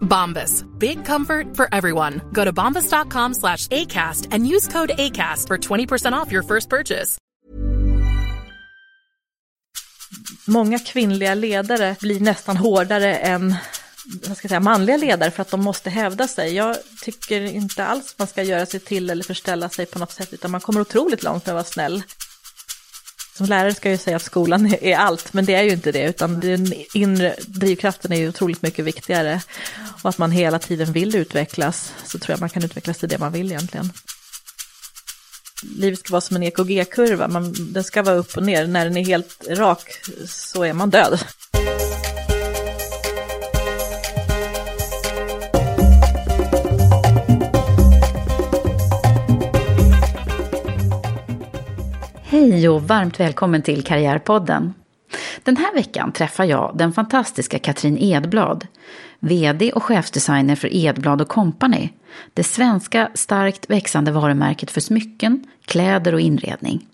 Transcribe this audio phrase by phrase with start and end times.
[0.00, 0.64] Bombas.
[0.78, 2.20] Big comfort for everyone.
[2.32, 7.18] Go to bombas.com slash ACAST and use code ACAST for 20% off your first purchase.
[10.46, 13.54] Många kvinnliga ledare blir nästan hårdare än
[14.26, 16.54] vad ska jag säga, manliga ledare för att de måste hävda sig.
[16.54, 20.32] Jag tycker inte alls man ska göra sig till eller förställa sig på något sätt,
[20.32, 22.02] utan man kommer otroligt långt med att vara snäll.
[23.38, 25.92] Som lärare ska jag ju säga att skolan är allt, men det är ju inte
[25.92, 29.40] det, utan den inre drivkraften är ju otroligt mycket viktigare.
[30.02, 33.18] Och att man hela tiden vill utvecklas, så tror jag man kan utvecklas till det
[33.18, 33.92] man vill egentligen.
[35.62, 38.66] Livet ska vara som en EKG-kurva, man, den ska vara upp och ner.
[38.66, 39.88] När den är helt rak
[40.28, 41.18] så är man död.
[52.38, 54.74] Hej och varmt välkommen till Karriärpodden.
[55.42, 58.66] Den här veckan träffar jag den fantastiska Katrin Edblad,
[59.18, 61.88] VD och chefsdesigner för Edblad Company,
[62.34, 66.86] det svenska starkt växande varumärket för smycken, kläder och inredning.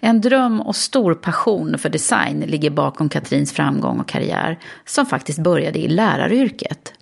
[0.00, 5.38] En dröm och stor passion för design ligger bakom Katrins framgång och karriär, som faktiskt
[5.38, 6.92] började i läraryrket.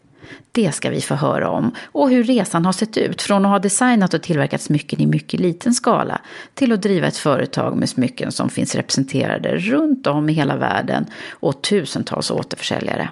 [0.52, 3.58] Det ska vi få höra om och hur resan har sett ut från att ha
[3.58, 6.20] designat och tillverkat smycken i mycket liten skala
[6.54, 11.06] till att driva ett företag med smycken som finns representerade runt om i hela världen
[11.30, 13.08] och tusentals återförsäljare.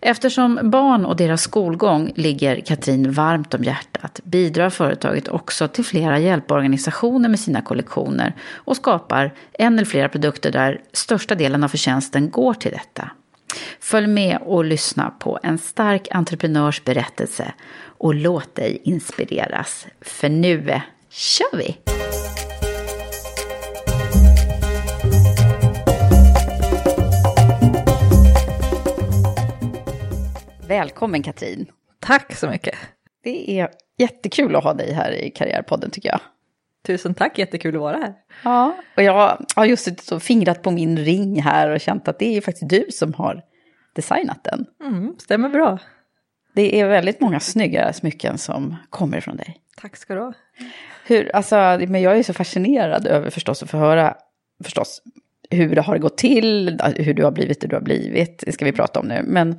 [0.00, 6.18] Eftersom barn och deras skolgång ligger Katrin varmt om hjärtat bidrar företaget också till flera
[6.18, 12.30] hjälporganisationer med sina kollektioner och skapar en eller flera produkter där största delen av förtjänsten
[12.30, 13.10] går till detta.
[13.80, 17.54] Följ med och lyssna på en stark entreprenörs berättelse
[17.98, 19.86] och låt dig inspireras.
[20.00, 20.80] För nu
[21.10, 21.78] kör vi!
[30.68, 31.66] Välkommen Katrin!
[32.00, 32.74] Tack så mycket.
[33.22, 36.20] Det är jättekul att ha dig här i Karriärpodden tycker jag.
[36.86, 38.14] Tusen tack, jättekul att vara här.
[38.44, 42.18] Ja, och jag har just suttit och fingrat på min ring här och känt att
[42.18, 43.42] det är faktiskt du som har
[43.92, 44.66] designat den.
[44.80, 45.78] Mm, stämmer bra.
[46.54, 49.60] Det är väldigt många snygga smycken som kommer från dig.
[49.76, 50.32] Tack ska du ha.
[51.06, 51.56] Hur, alltså,
[51.88, 54.14] men jag är så fascinerad över förstås att få höra
[54.64, 55.02] förstås
[55.50, 58.64] hur det har gått till, hur du har blivit det du har blivit, det ska
[58.64, 59.22] vi prata om nu.
[59.26, 59.56] Men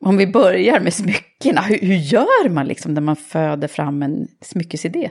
[0.00, 4.28] om vi börjar med smyckena, hur, hur gör man liksom när man föder fram en
[4.40, 5.10] smyckesidé?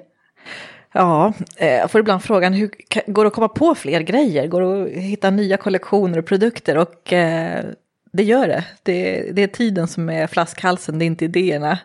[0.93, 2.71] Ja, eh, jag får ibland frågan, hur
[3.07, 4.47] går det att komma på fler grejer?
[4.47, 6.77] Går det att hitta nya kollektioner och produkter?
[6.77, 7.65] Och eh,
[8.13, 8.65] det gör det.
[8.83, 9.31] det.
[9.31, 11.79] Det är tiden som är flaskhalsen, det är inte idéerna.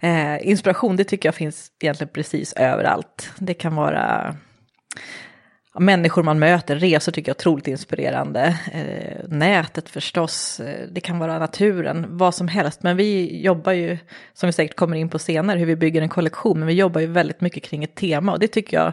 [0.00, 3.30] Eh, inspiration, det tycker jag finns egentligen precis överallt.
[3.38, 4.36] Det kan vara
[5.78, 8.58] människor man möter, resor tycker jag är otroligt inspirerande.
[8.72, 12.82] Eh, nätet förstås, eh, det kan vara naturen, vad som helst.
[12.82, 13.98] Men vi jobbar ju,
[14.32, 17.00] som vi säkert kommer in på senare, hur vi bygger en kollektion, men vi jobbar
[17.00, 18.92] ju väldigt mycket kring ett tema och det tycker jag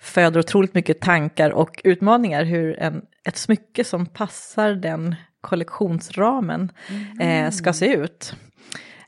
[0.00, 6.72] föder otroligt mycket tankar och utmaningar hur en, ett smycke som passar den kollektionsramen
[7.20, 8.34] eh, ska se ut.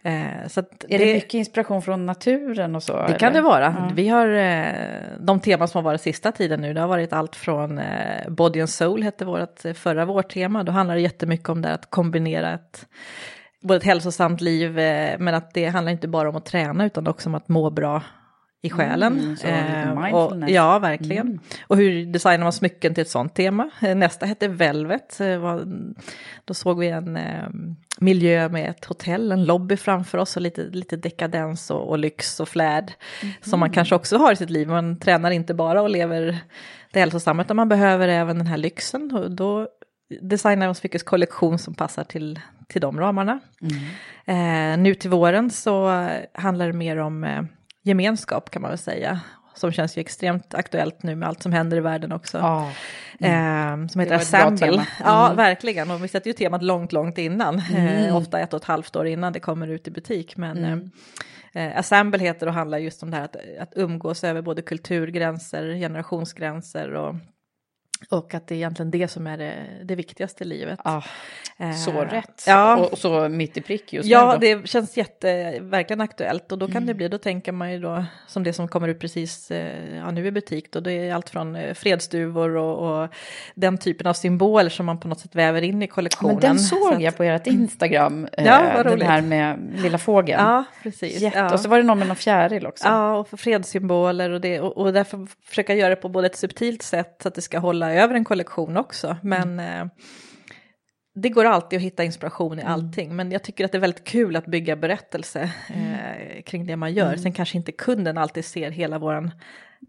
[0.06, 3.06] Eh, så Är det, mycket inspiration från naturen och så?
[3.06, 3.40] det kan eller?
[3.40, 3.64] det vara.
[3.64, 3.90] Ja.
[3.94, 4.64] Vi har eh,
[5.20, 6.74] de teman som har varit sista tiden nu.
[6.74, 10.62] Det har varit allt från eh, Body and Soul hette vårt förra vårtema.
[10.62, 12.86] Då handlar det jättemycket om det att kombinera ett
[13.62, 14.72] både ett hälsosamt liv,
[15.18, 18.02] men att det handlar inte bara om att träna utan också om att må bra
[18.62, 19.18] i själen.
[19.20, 21.26] Mm, så Eh, och, ja, verkligen.
[21.26, 21.40] Mm.
[21.66, 23.70] Och hur designar man smycken till ett sånt tema?
[23.82, 25.20] Eh, Nästa hette Velvet.
[25.20, 25.60] Eh,
[26.44, 27.48] Då såg vi en eh,
[27.98, 32.40] miljö med ett hotell, en lobby framför oss och lite, lite dekadens och, och lyx
[32.40, 32.92] och flärd.
[33.40, 34.68] Som man kanske också har i sitt liv.
[34.68, 36.38] Man tränar inte bara och lever
[36.92, 39.12] det hälsosamma utan man behöver även den här lyxen.
[39.14, 39.68] Och då
[40.20, 43.40] designar man smyckeskollektion som passar till, till de ramarna.
[44.24, 47.46] Eh, nu till våren så handlar det mer om
[47.86, 49.20] gemenskap kan man väl säga.
[49.54, 52.38] Som känns ju extremt aktuellt nu med allt som händer i världen också.
[52.38, 52.70] Ja.
[53.20, 54.58] Eh, som heter Assemble.
[54.66, 54.86] tema.
[55.04, 55.36] Ja, Mm.
[55.36, 55.90] verkligen.
[55.90, 57.58] Och vi sätter ju temat långt, långt innan.
[57.76, 60.36] Eh, ofta ett och ett halvt år innan det kommer ut i butik.
[60.36, 60.90] Men Mm.
[61.54, 64.62] eh, eh, Assemble heter och handlar just om det här att, att umgås över både
[64.62, 67.14] kulturgränser, generationsgränser och
[68.10, 69.54] och att det är egentligen det som är det,
[69.84, 70.78] det viktigaste i livet.
[70.84, 71.02] Ah,
[71.58, 72.44] Eh, så rätt.
[72.46, 76.52] Ja, Och, och så mitt i prick just Ja, nu det känns jätte, verkligen aktuellt
[76.52, 79.00] och då kan det bli, då tänker man ju då som det som kommer ut
[79.00, 83.08] precis eh, ja, nu i butik då, det är allt från eh, fredsduvor och, och
[83.54, 86.34] den typen av symboler som man på något sätt väver in i kollektionen.
[86.34, 89.72] Men den Så såg att- jag på ert Instagram, Ja, eh, vad den här med
[89.82, 90.42] lilla fågeln.
[90.42, 91.20] Ja, precis.
[91.20, 91.38] Jätte.
[91.38, 91.52] Ja.
[91.52, 92.84] Och så var det någon med någon fjäril också.
[92.88, 96.36] Ja, och för fredssymboler och, det, och, och därför försöka göra det på både ett
[96.36, 99.16] subtilt sätt så att det ska hålla över en kollektion också.
[99.22, 99.86] Men eh,
[101.22, 103.16] det går alltid att hitta inspiration i allting.
[103.16, 106.92] Men jag tycker att det är väldigt kul att bygga berättelse eh, kring det man
[106.94, 107.16] gör.
[107.16, 109.30] Sen kanske inte kunden alltid ser hela våran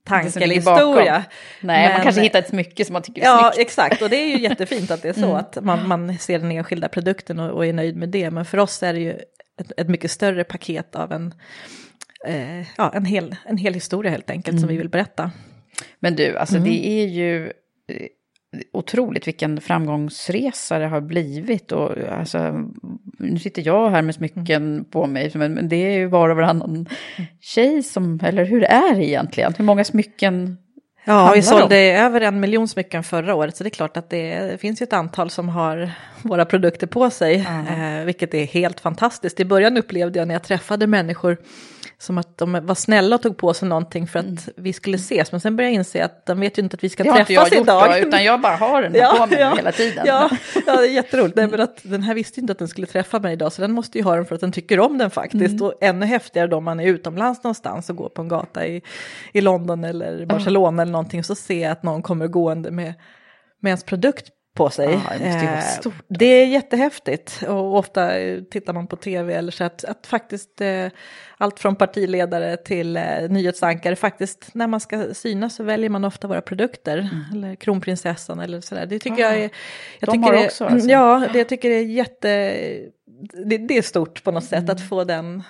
[0.05, 0.87] tanke eller ligger bakom.
[0.87, 1.23] historia.
[1.61, 3.55] Nej, man Men- kanske hittar ett smycke som man tycker är Ja, snyggt.
[3.55, 3.61] Mm.
[3.65, 4.01] exakt.
[4.01, 5.33] Och det är ju jättefint att det är så.
[5.33, 8.31] Att man, man ser den enskilda produkten och, och är nöjd med det.
[8.31, 9.11] Men för oss är det ju
[9.61, 11.33] ett, ett mycket större paket av en,
[12.27, 14.59] eh, ja, en, hel, en hel historia helt enkelt Mm.
[14.59, 15.31] som vi vill berätta.
[15.99, 16.69] Men du, alltså Mm.
[16.69, 17.51] det är ju
[18.73, 21.71] otroligt vilken framgångsresa det har blivit.
[21.71, 22.65] Och, alltså,
[23.19, 24.85] nu sitter jag här med smycken Mm.
[24.85, 26.89] på mig, men, det är ju var och varannan
[27.41, 29.53] tjej som, eller hur är det egentligen?
[29.57, 30.57] Hur många smycken
[31.09, 34.61] Ja, vi sålde över en miljon smycken förra året, så det är klart att det
[34.61, 35.91] finns ju ett antal som har
[36.21, 37.35] våra produkter på sig,
[37.69, 39.39] eh, vilket är helt fantastiskt.
[39.39, 41.37] I början upplevde jag när jag träffade människor
[41.99, 45.31] som att de var snälla och tog på sig någonting för att vi skulle ses,
[45.31, 47.19] men sen började jag inse att de vet ju inte att vi ska Det har
[47.19, 47.91] inte träffas jag gjort idag.
[47.91, 50.03] då, utan jag bara har den här på mig hela tiden.
[50.07, 50.29] Ja,
[50.65, 51.35] ja, det är jätteroligt.
[51.35, 53.61] Nej, men att den här visste ju inte att den skulle träffa mig idag, så
[53.61, 55.53] den måste ju ha den för att den tycker om den faktiskt.
[55.53, 55.61] Mm.
[55.61, 58.81] Och ännu häftigare då om man är utomlands någonstans och går på en gata i,
[59.33, 62.93] i London eller Barcelona eller någonting, så ser jag att någon kommer gående med,
[63.61, 64.93] med ens produkt på sig.
[64.93, 65.25] Ja, det
[65.85, 65.91] Eh.
[66.07, 68.11] Det är jättehäftigt och ofta
[68.51, 70.87] tittar man på tv eller så att, att faktiskt eh,
[71.37, 76.27] allt från partiledare till eh, nyhetsankare faktiskt när man ska synas så väljer man ofta
[76.27, 78.85] våra produkter eller kronprinsessan eller sådär.
[78.85, 79.49] Det tycker jag är...
[79.99, 80.21] Jag Mm.
[80.21, 80.89] De tycker har det, också, alltså.
[80.89, 82.29] Ja, det jag tycker det är jätte...
[83.45, 85.43] Det, det är stort på något sätt att få den...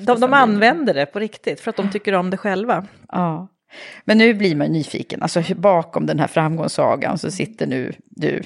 [0.00, 2.86] De, de använder det på riktigt för att de tycker om det själva.
[3.08, 3.48] Ja.
[4.04, 8.42] Men nu blir man nyfiken, alltså bakom den här framgångssagan så sitter nu du,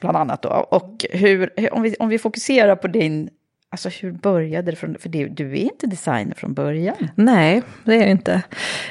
[0.00, 0.48] bland annat då.
[0.48, 3.28] Och hur- om, vi, om vi fokuserar på din,
[3.70, 7.08] alltså hur började det från, för det, du är inte designer från början.
[7.14, 8.42] Nej, det är jag inte.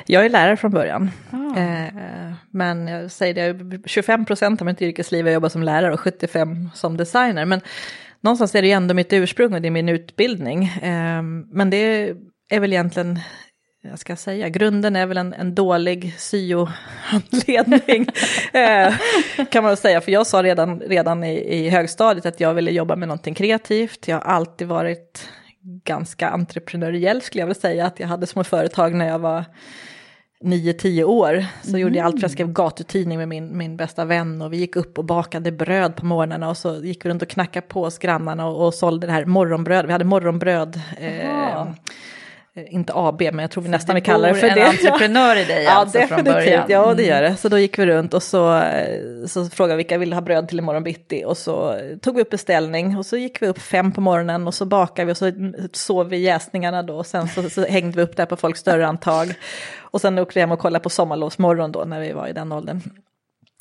[0.06, 1.12] Jag är lärare från början.
[1.32, 1.60] Ah.
[1.60, 5.94] Eh, men jag säger det, 25 procent av mitt yrkesliv har jag jobbat som lärare
[5.94, 7.46] och 75 som designer.
[7.46, 7.62] Men
[8.22, 10.64] någonstans är det ju ändå mitt ursprung och det är min utbildning.
[10.66, 12.14] Eh, men det
[12.50, 13.20] är väl egentligen,
[13.90, 18.08] jag ska säga, grunden är väl en, en dålig syohandledning.
[18.54, 18.94] eh,
[19.52, 22.96] kan man säga, för jag sa redan, redan i, i högstadiet att jag ville jobba
[22.96, 24.08] med någonting kreativt.
[24.08, 25.30] Jag har alltid varit
[25.84, 27.86] ganska entreprenöriell skulle jag vilja säga.
[27.86, 29.46] Att jag hade små företag när jag var
[30.44, 31.46] 9-10 år.
[31.64, 34.58] Så gjorde jag allt, för jag skrev gatutidning med min, min bästa vän och vi
[34.58, 37.84] gick upp och bakade bröd på morgnarna och så gick vi runt och knackade på
[37.84, 39.86] hos grannarna och, och sålde det här morgonbröd.
[39.86, 40.82] Vi hade morgonbröd.
[40.98, 41.68] Eh,
[42.70, 44.66] inte AB, men jag tror vi nästan vi kallar det för en det.
[44.68, 46.54] entreprenör i dig ja, alltså från början.
[46.60, 46.72] Mm.
[46.72, 47.36] Ja, det gör det.
[47.36, 50.48] Så då gick vi runt och så, eh, så frågade vi vilka ville ha bröd
[50.48, 51.24] till imorgon bitti.
[51.26, 54.54] Och så tog vi upp beställning och så gick vi upp fem på morgonen och
[54.54, 55.32] så bakade vi och så
[55.74, 56.96] sov vi jäsningarna då.
[56.98, 59.34] Och sen så, så hängde vi upp där på folks dörrantag.
[59.78, 62.52] Och sen åkte vi hem och kollade på sommarlovsmorgon då när vi var i den
[62.52, 62.82] åldern.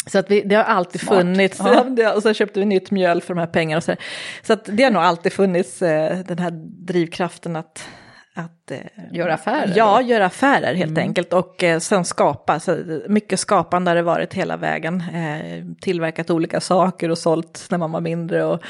[0.07, 1.19] Så att vi, det har alltid Smart.
[1.19, 1.85] funnits, Ja.
[1.89, 3.77] det- och så köpte vi nytt mjöl för de här pengarna.
[3.77, 3.95] Och så,
[4.43, 6.51] så att det har nog alltid funnits eh, den här
[6.87, 7.89] drivkraften att,
[8.37, 8.79] att eh,
[9.12, 10.09] Göra affärer, Ja, eller?
[10.09, 11.33] göra affärer helt enkelt.
[11.33, 15.03] Och eh, sen skapa, så, mycket skapande har det varit hela vägen.
[15.14, 18.45] Eh, tillverkat olika saker och sålt när man var mindre.
[18.45, 18.62] Och,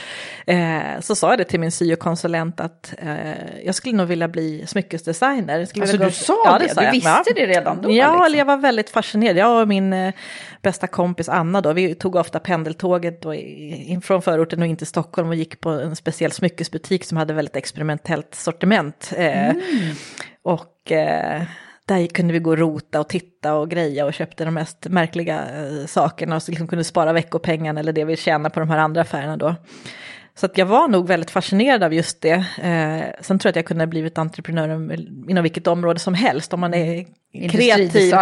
[0.50, 4.66] eh, så sa jag det till min syokonsulent att eh, jag skulle nog vilja bli
[4.66, 5.58] smyckesdesigner.
[5.58, 6.68] Jag skulle Alltså du sa Ja, det?
[6.68, 6.92] sa Du jag.
[6.92, 7.32] visste Ja.
[7.36, 8.38] det redan då, Ja, liksom?
[8.38, 9.36] jag var väldigt fascinerad.
[9.36, 10.14] Jag och min eh,
[10.62, 14.86] bästa kompis Anna då, vi tog ofta pendeltåget då in från förorten och in till
[14.86, 19.12] Stockholm och gick på en speciell smyckesbutik som hade väldigt experimentellt sortiment.
[19.16, 19.94] Eh, Mm.
[20.42, 21.42] Och eh,
[21.86, 25.40] där kunde vi gå och rota och titta och greja och köpte de mest märkliga
[25.40, 28.78] eh, sakerna och så liksom kunde spara veckopengarna eller det vi tjänar på de här
[28.78, 29.54] andra affärerna då.
[30.36, 32.46] Så att jag var nog väldigt fascinerad av just det.
[32.62, 34.68] Eh, sen tror jag att jag kunde ha blivit entreprenör
[35.30, 37.06] inom vilket område som helst om man är
[37.50, 38.14] kreativ.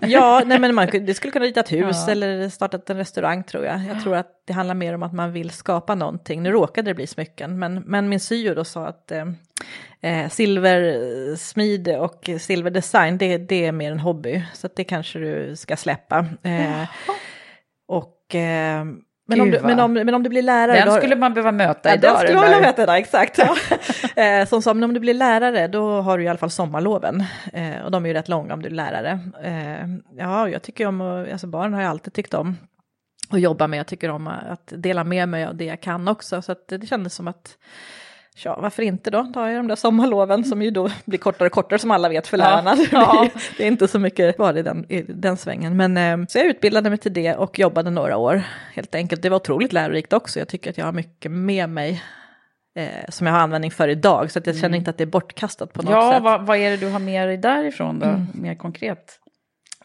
[0.00, 2.12] Ja, nej, men man det skulle kunna rita ett hus ja.
[2.12, 3.80] eller startat en restaurang tror jag.
[3.88, 6.42] Jag tror att det handlar mer om att man vill skapa någonting.
[6.42, 9.26] Nu råkade det bli smycken, men, men min syo då sa att eh,
[10.00, 14.42] eh silversmid och silverdesign, det, det är mer en hobby.
[14.54, 16.26] Så det kanske du ska släppa.
[16.42, 16.88] Eh,
[17.88, 18.84] och eh,
[19.30, 20.78] men om, du, men, om, men om du blir lärare...
[20.78, 22.12] Den då, skulle man behöva möta ja, idag.
[22.12, 23.38] Den skulle man vilja möta idag, exakt.
[24.16, 24.22] Ja.
[24.22, 27.24] eh, som sa, men om du blir lärare då har du i alla fall sommarloven.
[27.52, 29.20] Eh, och de är ju rätt långa om du är lärare.
[29.42, 31.00] Eh, ja, jag tycker om,
[31.32, 32.56] alltså barn har jag alltid tyckt om
[33.30, 33.78] att jobba med.
[33.78, 36.42] Jag tycker om att dela med mig av det jag kan också.
[36.42, 37.56] Så att det kändes som att
[38.44, 39.22] Ja, varför inte då?
[39.22, 42.08] Då har jag de där sommarloven som ju då blir kortare och kortare som alla
[42.08, 42.76] vet för lärarna.
[42.76, 43.40] Ja, ja.
[43.56, 45.76] Det är inte så mycket kvar i den, i den svängen.
[45.76, 48.42] Men, eh, så jag utbildade mig till det och jobbade några år
[48.74, 49.22] helt enkelt.
[49.22, 50.38] Det var otroligt lärorikt också.
[50.38, 52.02] Jag tycker att jag har mycket med mig
[52.76, 54.30] eh, som jag har användning för idag.
[54.30, 54.78] Så att jag känner mm.
[54.78, 56.14] inte att det är bortkastat på något ja, sätt.
[56.14, 58.26] Ja, vad, vad, är det du har med dig därifrån då, mm.
[58.34, 59.18] mer konkret?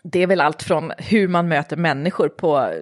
[0.07, 2.73] Det är väl allt från hur man möter människor på,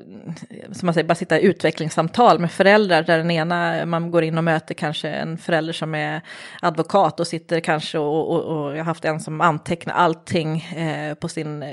[0.72, 4.38] som man säger, bara sitta i utvecklingssamtal med föräldrar där den ena, man går in
[4.38, 6.22] och möter kanske en förälder som är
[6.62, 11.14] advokat och sitter kanske och, och, och jag har haft en som antecknar allting eh,
[11.14, 11.70] på sin eh,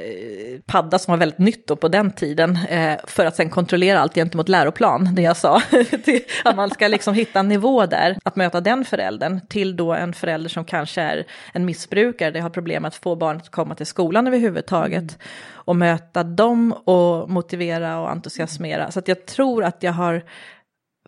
[0.66, 4.14] padda som var väldigt nytt då på den tiden eh, för att sen kontrollera allt
[4.14, 5.62] gentemot läroplan, det jag sa.
[6.44, 10.12] att man ska liksom hitta en nivå där, att möta den föräldern till då en
[10.12, 13.86] förälder som kanske är en missbrukare, det har problem att få barnet att komma till
[13.86, 15.02] skolan överhuvudtaget.
[15.02, 18.90] Mm och möta dem och motivera och entusiasmera.
[18.90, 20.24] Så att jag tror att jag har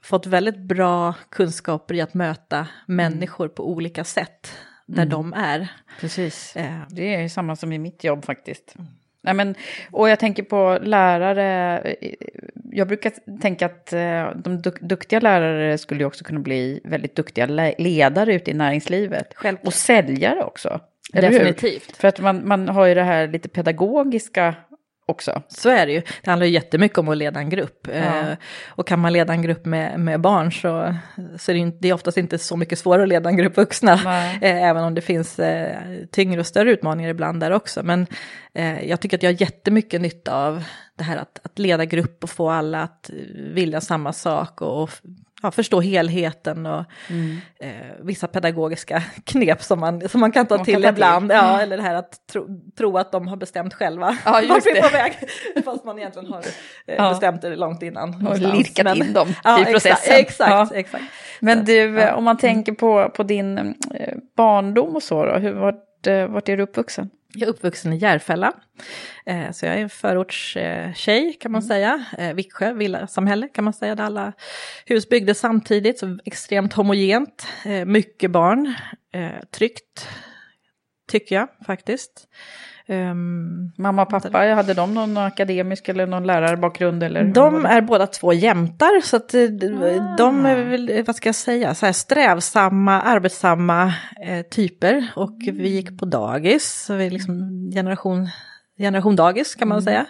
[0.02, 5.08] fått väldigt bra kunskaper i att möta människor på olika sätt där mm.
[5.08, 5.68] de är.
[6.00, 6.80] Precis, eh.
[6.88, 8.74] det är samma som i mitt jobb faktiskt.
[9.24, 9.54] Nej, men,
[9.90, 11.96] och jag tänker på lärare.
[12.72, 17.46] Jag brukar tänka att eh, de duk duktiga lärare skulle också kunna bli väldigt duktiga
[17.78, 19.32] ledare ute i näringslivet.
[19.34, 19.66] Självklart.
[19.66, 20.80] Och säljare också.
[21.12, 21.97] Definitivt.
[21.97, 24.54] För att man, man har ju det här lite pedagogiska
[25.06, 25.42] också.
[25.49, 26.02] Så är det ju.
[26.23, 27.88] Det handlar ju jättemycket om att leda en grupp.
[27.88, 27.92] Ja.
[27.92, 28.37] Eh,
[28.68, 30.94] och kan man leda en grupp med, med barn så,
[31.38, 33.56] så är det, inte, det är oftast inte så mycket svårare att leda en grupp
[33.56, 34.00] vuxna.
[34.42, 35.76] Eh, även om det finns eh,
[36.11, 37.82] tyngre och större utmaningar ibland där också.
[37.82, 38.06] Men
[38.54, 40.64] eh, jag tycker att jag har jättemycket nytta av
[40.99, 44.90] det här att, att leda grupp och få alla att vilja samma sak och, och
[45.42, 47.37] ja, förstå helheten och mm.
[47.61, 47.70] eh,
[48.00, 51.30] vissa pedagogiska knep som man, som man kan ta man till kan ta ibland.
[51.30, 51.37] Till.
[51.37, 51.61] Ja, mm.
[51.61, 52.46] eller det här att tro,
[52.78, 54.82] tro, att de har bestämt själva ja, just det.
[54.82, 55.18] på väg.
[55.64, 56.38] Fast man egentligen har
[56.87, 57.11] eh, ja.
[57.11, 58.26] bestämt det långt innan.
[58.26, 60.16] Och lirkat Men, in dem ja, i processen.
[60.16, 61.04] Exakt, exakt.
[61.40, 63.58] Men du, om man tänker på, på din
[63.94, 67.11] eh, barndom och så, då, hur, vart, eh, vart är du uppvuxen?
[67.34, 68.52] Jag är uppvuxen i Järfälla,
[69.26, 71.68] eh, så jag är en förortstjej kan man mm.
[71.68, 72.04] säga.
[72.18, 74.32] Eh, Viksjö, villasamhälle kan man säga, där alla
[74.86, 77.46] hus byggdes samtidigt, så extremt homogent.
[77.64, 78.74] Eh, mycket barn,
[79.50, 80.08] tryggt
[81.08, 82.28] tycker jag faktiskt.
[82.88, 87.02] Um, Mamma och pappa, hade de någon akademisk eller någon lärarbakgrund?
[87.02, 90.16] Eller de är båda två jämtar, så att eh, ah.
[90.16, 93.94] de är väl, vad ska jag säga, så här strävsamma, arbetsamma
[94.26, 95.06] eh, typer.
[95.16, 98.28] Och vi gick på dagis, så vi är liksom generation
[98.82, 99.84] generation dagis kan man mm.
[99.84, 100.06] säga.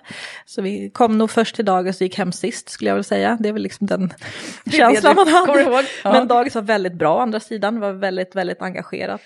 [0.47, 3.37] Så vi kom nog först till dagis och gick hem sist skulle jag vilja säga.
[3.41, 4.13] Det är väl liksom den
[4.73, 5.85] känslan man hade.
[6.05, 6.13] Ja.
[6.13, 9.21] Men dagis var väldigt bra å andra sidan, var väldigt, väldigt engagerat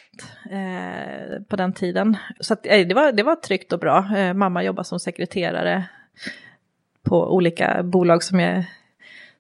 [0.51, 2.17] eh, på den tiden.
[2.41, 4.17] Så att, eh, det, var, det var tryggt och bra.
[4.17, 5.85] Eh, mamma jobbade som sekreterare
[7.03, 8.65] på olika bolag som är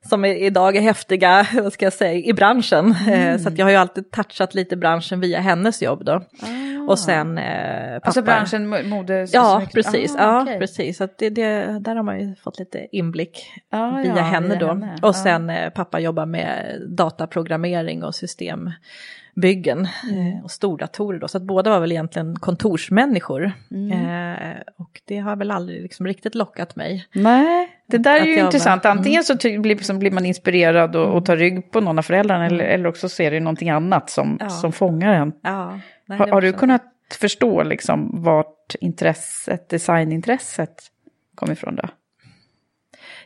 [0.08, 2.90] som idag är häftiga, vad ska jag säga, i branschen.
[2.90, 3.38] Eh, mm.
[3.38, 6.12] Så jag har ju alltid touchat lite branschen via hennes jobb då.
[6.12, 6.65] Ah.
[6.86, 8.06] Och sen eh, pappa.
[8.06, 9.26] Alltså branschen mode?
[9.32, 10.16] Ja, precis.
[10.16, 10.58] Ah, ja, okay.
[10.58, 10.96] precis.
[10.96, 14.58] Så det, det, där har man ju fått lite inblick ah, via ja, henne via
[14.58, 14.66] då.
[14.66, 14.98] Henne.
[15.02, 20.36] Och sen eh, pappa jobbar med dataprogrammering och systembyggen mm.
[20.36, 21.28] eh, och stordatorer då.
[21.28, 23.52] Så att båda var väl egentligen kontorsmänniskor.
[23.70, 23.92] Mm.
[23.92, 27.06] Eh, och det har väl aldrig liksom riktigt lockat mig.
[27.12, 28.82] Nej, det där är ju intressant.
[28.82, 32.02] Bara, Antingen så blir, så blir man inspirerad och, och tar rygg på någon av
[32.02, 32.54] föräldrarna mm.
[32.54, 34.48] eller, eller också ser det någonting annat som, ja.
[34.48, 35.32] som fångar en.
[35.42, 35.80] Ja.
[36.06, 36.82] Nej, har, har du kunnat
[37.20, 40.74] förstå liksom vart intresset, designintresset
[41.34, 41.88] kom ifrån då?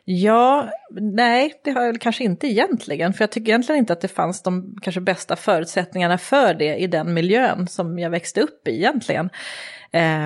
[0.05, 3.12] Ja, nej, det har jag kanske inte egentligen.
[3.12, 6.87] För jag tycker egentligen inte att det fanns de kanske bästa förutsättningarna för det i
[6.87, 9.31] den miljön som jag växte upp i egentligen.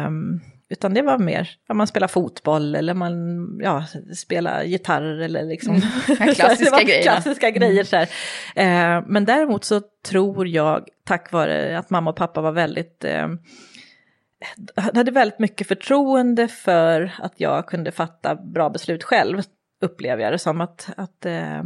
[0.07, 3.15] Um, utan det var mer, ja, man spelar fotboll eller man
[3.63, 3.85] ja,
[4.17, 5.75] spelar gitarr eller liksom.
[5.75, 7.03] Mm, klassiska grejer.
[7.03, 12.41] Klassiska grejer så eh, men däremot så tror jag, tack vare att mamma och pappa
[12.41, 13.29] var väldigt eh,
[14.77, 19.43] hade väldigt mycket förtroende för att jag kunde fatta bra beslut själv
[19.85, 20.61] upplever jag det som.
[20.61, 21.63] Att, att eh,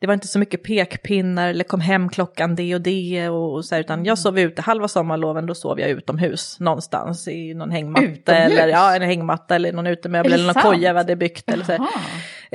[0.00, 3.74] det var inte så mycket pekpinnar eller kom hem klockan det och det och, så
[3.74, 8.04] här, utan jag sov ute halva sommarloven, då sov jag utomhus någonstans i någon hängmatta
[8.06, 8.58] Utomhus?
[8.58, 10.66] eller ja, en hängmatta eller någon utemöbel eller någon sant?
[10.66, 11.50] koja vi hade byggt.
[11.52, 11.72] Eller så.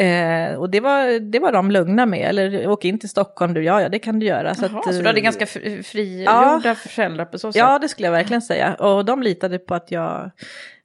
[0.01, 3.63] Eh, och det var, det var de lugna med, eller åk in till Stockholm du,
[3.63, 4.55] ja ja det kan du göra.
[4.55, 6.75] Så, Jaha, att, så eh, du hade ganska fri- frigjorda Ja.
[6.75, 7.59] föräldrar på så sätt?
[7.59, 8.73] Ja, det skulle jag verkligen säga.
[8.73, 10.31] Och de litade på att jag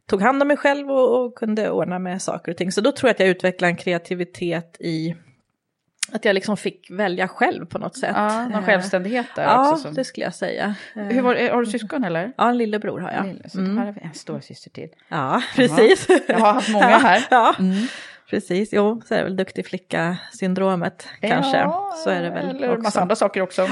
[0.06, 2.72] tog hand om mig själv och, och kunde ordna med saker och ting.
[2.72, 5.16] Så då tror jag att jag utvecklade en kreativitet i
[6.12, 8.12] att jag liksom fick välja själv på något sätt.
[8.14, 9.82] Ja, någon Eh, självständighet där Ja, också.
[9.82, 9.94] Som...
[9.94, 10.74] det skulle jag säga.
[10.96, 12.32] Eh, Hur var, har du syskon eller?
[12.36, 13.26] Ja, en lillebror har jag.
[13.26, 13.78] Lille, så Mm.
[13.78, 14.88] har en stor syster till.
[15.08, 16.06] Ja, precis.
[16.28, 17.26] Jag har haft många här.
[17.30, 17.86] Ja, Mm.
[18.30, 18.68] precis.
[18.72, 21.56] Jo, så är det väl duktig flicka-syndromet kanske.
[21.58, 22.82] Ja, så är det väl Eller också.
[22.82, 23.68] massa andra saker också.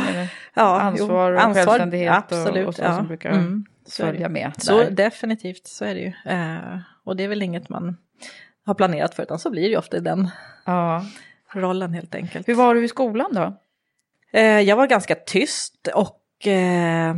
[0.54, 2.96] Ja, ansvar jo, och ansvar, självständighet absolut, och, och så ja.
[2.96, 4.52] som brukar Mm, så följa med.
[4.58, 6.12] Så definitivt, så är det ju.
[6.32, 7.96] Eh, och det är väl inget man
[8.66, 10.30] har planerat för, utan så blir det ju ofta i den
[10.66, 11.04] Ja.
[11.54, 12.48] rollen helt enkelt.
[12.48, 13.56] Hur var du i skolan då?
[14.32, 17.16] Eh, jag var ganska tyst och eh,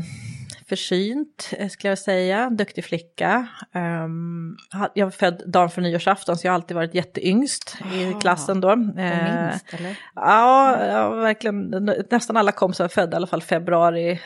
[0.68, 2.50] försynt, eh, skulle jag säga.
[2.50, 3.46] Duktig flicka.
[3.75, 4.56] Um,
[4.94, 8.61] jag var född dagen för nyårsafton, så jag har alltid varit jätteyngst i Ah, klassen
[8.61, 8.70] då.
[8.70, 9.99] Eh, minst eller?
[10.14, 11.90] Ja, ja, verkligen.
[12.11, 14.20] Nästan alla kompisar var födda i alla fall februari,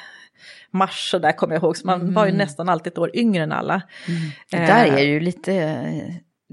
[0.71, 1.77] mars så där kommer jag ihåg.
[1.77, 3.83] Så man var ju nästan alltid ett år yngre än alla.
[4.51, 5.85] Det Eh, där är ju lite,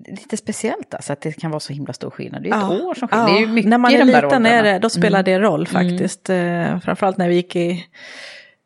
[0.08, 2.44] lite speciellt alltså, att det kan vara så himla stor skillnad.
[2.44, 3.27] Det är ett Ja, år som skiljer.
[3.27, 3.32] ja.
[3.34, 5.25] Det är ju mycket När man är de där liten är det, då spelar Mm.
[5.25, 6.29] det roll faktiskt.
[6.29, 7.86] Eh, framförallt när vi gick i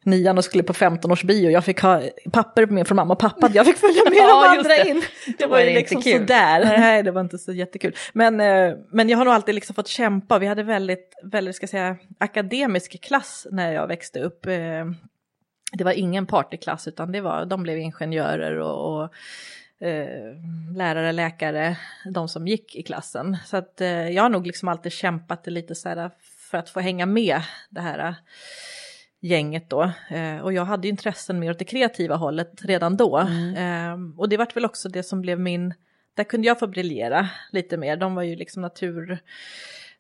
[0.06, 1.50] nian och skulle på 15 års bio.
[1.50, 2.02] Jag fick ha
[2.32, 4.90] papper med från mamma och pappa jag fick följa med Ja, de andra det.
[4.90, 5.02] in.
[5.28, 6.20] Det Då var var ju det liksom kul.
[6.20, 6.78] sådär.
[6.80, 7.96] Nej, det var inte så jättekul.
[8.14, 10.40] Men, eh, men jag har nog alltid liksom fått kämpa.
[10.40, 14.46] Vi hade väldigt, väldigt ska säga, akademisk klass när jag växte upp.
[15.72, 19.14] Det var ingen partyklass utan det var, de blev ingenjörer och, och
[19.88, 20.36] eh,
[20.76, 21.78] lärare, läkare,
[22.14, 23.38] de som gick i klassen.
[23.46, 26.12] Så att eh, jag har nog liksom alltid kämpat lite så här
[26.52, 28.14] för att få hänga med det här eh,
[29.22, 29.92] gänget då.
[30.10, 33.20] Eh, och jag hade ju intressen mer åt det kreativa hållet redan då.
[33.58, 35.74] Eh, och det vart väl också det som blev min,
[36.14, 37.98] där kunde jag få briljera lite mer.
[37.98, 39.20] De var ju liksom natur,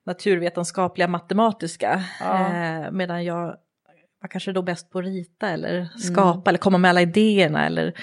[0.03, 2.03] naturvetenskapliga, matematiska.
[2.19, 2.53] Ja.
[2.53, 3.57] Eh, medan jag
[4.21, 7.93] var kanske då bäst på att rita eller skapa eller komma med alla idéerna eller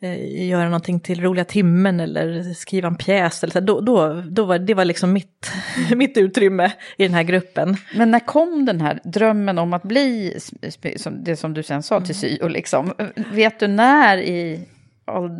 [0.00, 3.42] eh, göra någonting till roliga timmen eller skriva en pjäs.
[3.42, 3.60] Eller så.
[3.60, 5.52] Då, då, då var det var liksom mitt,
[5.96, 7.76] mitt utrymme i den här gruppen.
[7.96, 10.38] Men när kom den här drömmen om att bli,
[10.96, 12.92] som, det som du sen sa, till syo liksom?
[13.32, 14.68] Vet du när i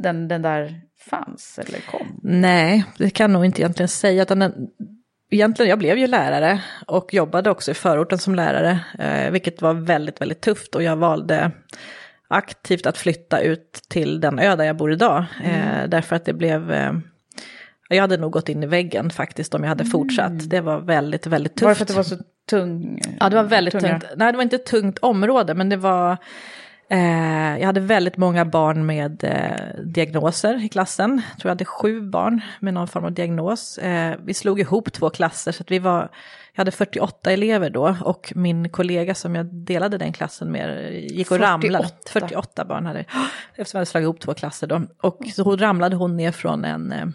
[0.02, 0.80] den, den där
[1.10, 2.20] fanns eller kom?
[2.22, 4.22] Nej, det kan jag nog inte egentligen säga.
[4.22, 4.52] Utan den,
[5.34, 8.80] egentligen, jag blev ju lärare och jobbade också i förorten som lärare.
[8.98, 11.50] Eh, vilket var väldigt, väldigt tufft och jag valde
[12.28, 15.24] aktivt att flytta ut till den ö där jag bor idag.
[15.44, 16.72] Eh, därför att det blev...
[16.72, 16.92] Eh,
[17.88, 20.50] jag hade nog gått in i väggen faktiskt om jag hade fortsatt.
[20.50, 21.62] Det var väldigt, väldigt tufft.
[21.62, 22.16] Var det för att det var så
[22.50, 23.00] tung?
[23.20, 24.04] Ja, det var väldigt tunga- tungt.
[24.16, 26.16] Nej, det var inte ett tungt område, men det var...
[26.92, 31.22] Eh, jag hade väldigt många barn med eh, diagnoser i klassen.
[31.30, 33.78] Jag tror jag hade sju barn med någon form av diagnos.
[33.78, 36.08] Eh, vi slog ihop två klasser, så att vi var...
[36.54, 41.30] Jag hade 48 elever då och min kollega som jag delade den klassen med gick
[41.30, 41.52] och 48?
[41.52, 41.88] ramlade.
[42.10, 44.82] 48 barn hade Eftersom jag hade slagit ihop två klasser då.
[45.00, 47.14] Och så hon ramlade hon ner från en...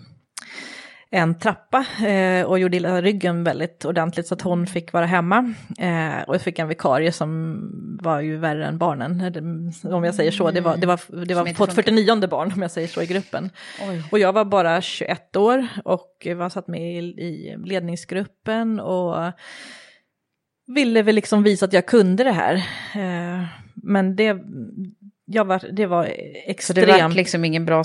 [1.11, 5.05] Eh, en trappa eh, och gjorde illa ryggen väldigt ordentligt så att hon fick vara
[5.05, 5.53] hemma.
[5.79, 7.59] Eh, och jag fick en vikarie som
[8.01, 10.51] var ju värre än barnen, eller, om jag säger så.
[10.51, 11.73] Det var, det var, det var på funkar.
[11.73, 13.49] 49 barn om jag säger så i gruppen.
[13.89, 14.03] Oj.
[14.11, 19.33] Och jag var bara 21 år och var satt med i, i ledningsgruppen och
[20.67, 22.55] ville väl liksom visa att jag kunde det här.
[22.95, 24.37] Eh, men det,
[25.25, 26.11] jag var, det var Så
[26.45, 26.87] extremt...
[26.87, 27.83] det var liksom ingen bra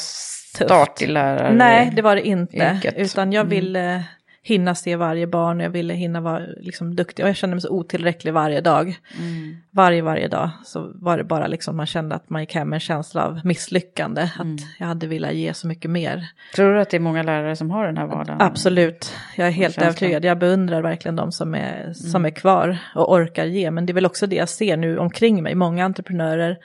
[0.55, 1.53] start i lärar...
[1.53, 2.57] Nej, det var det inte.
[2.57, 2.95] yrket.
[2.97, 3.51] Utan jag Mm.
[3.51, 4.05] ville
[4.45, 7.25] hinna se varje barn, jag ville hinna vara liksom duktig.
[7.25, 8.97] Och jag kände mig så otillräcklig varje dag.
[9.19, 9.57] Mm.
[9.71, 12.77] Varje, varje dag så var det bara liksom man kände att man gick hem med
[12.77, 14.31] en känsla av misslyckande.
[14.41, 14.55] Mm.
[14.55, 16.29] Att jag hade velat ge så mycket mer.
[16.55, 18.41] Tror du att det är många lärare som har den här vardagen?
[18.41, 20.25] Absolut, jag är helt övertygad.
[20.25, 23.71] Jag beundrar verkligen de som är, som är kvar och orkar ge.
[23.71, 25.55] Men det är väl också det jag ser nu omkring mig.
[25.55, 26.59] Många entreprenörer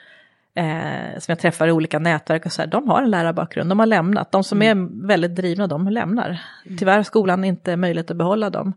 [0.58, 3.78] eh, som jag träffar i olika nätverk och så här, de har en lärarbakgrund, de
[3.78, 4.32] har lämnat.
[4.32, 6.40] De som är väldigt drivna, de lämnar.
[6.78, 8.72] Tyvärr har skolan inte möjlighet att behålla dem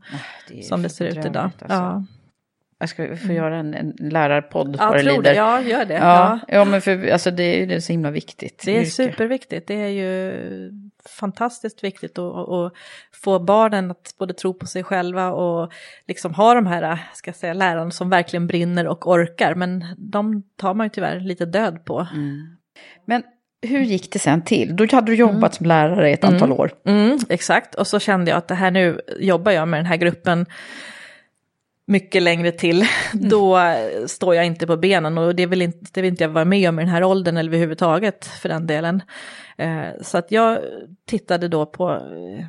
[0.48, 1.44] Det är som det ser ut idag.
[1.60, 1.78] alltså.
[1.78, 2.04] Ja,
[2.80, 5.22] Jag ska få göra en, en lärarpodd ja vad det lider.
[5.22, 5.34] det.
[5.36, 5.94] Ja, gör det.
[5.94, 6.56] Ja, Ja.
[6.56, 8.62] ja, men för alltså, det är det är så himla viktigt.
[8.66, 8.90] Det är yrke.
[8.90, 9.68] superviktigt.
[9.68, 10.32] Det är ju
[11.10, 12.74] fantastiskt viktigt att, att
[13.24, 15.72] få barnen att både tro på sig själva och
[16.08, 19.56] liksom ha de här ska jag säga, lärarna som verkligen brinner och orkar.
[19.56, 22.08] Men de tar man ju tyvärr lite död på.
[22.14, 22.58] Mm.
[23.06, 23.24] Men
[23.62, 24.76] hur gick det sen till?
[24.76, 26.72] Då hade du jobbat som lärare i ett antal år.
[26.86, 29.98] Mm, exakt, och så kände jag att det här nu jobbar jag med den här
[29.98, 30.46] gruppen
[31.88, 33.60] mycket längre till, då
[34.08, 36.70] står jag inte på benen och det vill inte, det vill inte jag vara med
[36.70, 39.02] om i den här åldern eller överhuvudtaget för den delen.
[39.58, 40.60] Eh, så att jag
[41.08, 42.46] tittade då på eh,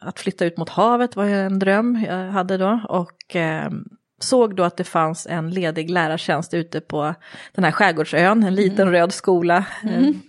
[0.00, 3.70] att flytta ut mot havet var en dröm jag hade då och eh,
[4.20, 7.14] såg då att det fanns en ledig lärartjänst ute på
[7.52, 8.92] den här skärgårdsön, en liten mm.
[8.92, 9.64] röd skola.
[9.82, 10.20] Mm.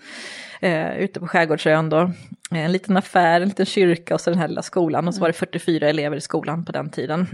[0.61, 2.11] Eh, ute på Skärgårdsön då.
[2.51, 5.07] En liten affär, en liten kyrka och så den här lilla skolan.
[5.07, 7.27] Och så var det 44 elever i skolan på den tiden.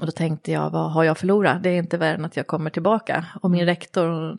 [0.00, 1.62] Och då tänkte jag, vad har jag förlorat?
[1.62, 3.26] Det är inte värre än att jag kommer tillbaka.
[3.42, 4.38] Och min rektor,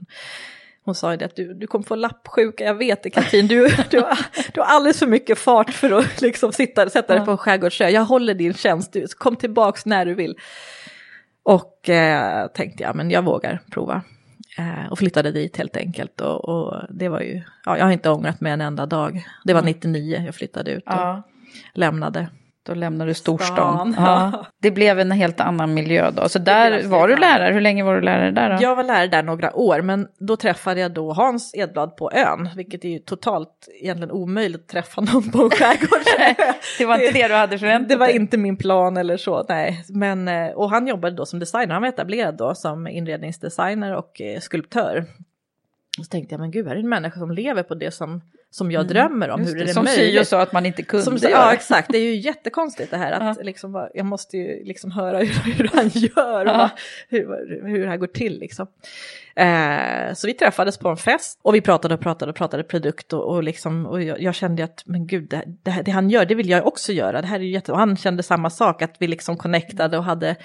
[0.85, 3.67] hon sa ju det att du, du kommer få lappsjuka, jag vet det Katrin, du,
[3.89, 4.19] du, har,
[4.53, 7.89] du har alldeles för mycket fart för att liksom sitta, sätta dig på en skärgårdsö.
[7.89, 10.35] Jag håller din tjänst, du, kom tillbaks när du vill.
[11.43, 14.01] Och eh, tänkte jag, men jag vågar prova.
[14.57, 16.21] Eh, och flyttade dit helt enkelt.
[16.21, 19.25] Och, och, det var ju, ja, jag har inte ångrat mig en enda dag.
[19.43, 21.23] Det var 99 jag flyttade ut och ja.
[21.73, 22.27] lämnade.
[22.63, 23.95] Då lämnade du storstan.
[23.97, 24.45] Ja.
[24.61, 26.29] Det blev en helt annan miljö då.
[26.29, 28.63] Så där var du lärare, hur länge var du lärare där då?
[28.63, 32.49] Jag var lärare där några år, men då träffade jag då Hans Edblad på ön,
[32.55, 36.43] vilket är ju totalt egentligen omöjligt att träffa någon på en skärgårdsö.
[36.77, 37.97] det var inte det du hade förväntat dig?
[37.97, 39.83] Det var inte min plan eller så, nej.
[39.89, 44.21] Men, eh, och han jobbade då som designer, han var etablerad då som inredningsdesigner och
[44.21, 45.05] eh, skulptör.
[45.99, 48.21] Och så tänkte jag, men gud, här är en människa som lever på det som,
[48.51, 48.93] som jag mm.
[48.93, 50.13] drömmer om, hur det, är som möjligt.
[50.13, 51.31] Sio sa att man inte kunde som, göra.
[51.31, 51.91] Ja, exakt.
[51.91, 53.43] Det är ju jättekonstigt det här att ja.
[53.43, 56.69] liksom, jag måste ju liksom höra hur, hur han gör och ja.
[57.09, 58.67] hur, hur det här går till liksom.
[59.35, 63.13] Eh, så vi träffades på en fest och vi pratade och pratade och pratade produkt
[63.13, 66.25] och, och, liksom, och jag, jag kände att men gud, det, det, det, han gör,
[66.25, 67.21] det vill jag också göra.
[67.21, 67.71] Det här är jätte...
[67.71, 70.35] Och han kände samma sak, att vi liksom connectade och hade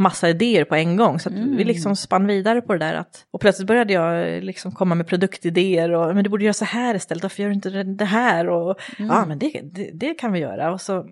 [0.00, 1.20] massa idéer på en gång.
[1.20, 1.56] Så mm.
[1.56, 2.94] vi liksom spann vidare på det där.
[2.94, 5.92] Att, och plötsligt började jag liksom komma med produktidéer.
[5.92, 8.48] Och, men du borde göra så här istället, varför gör du inte det här?
[8.48, 9.10] Och mm.
[9.10, 10.72] ja, men det, det, det, kan vi göra.
[10.72, 11.06] Och, så,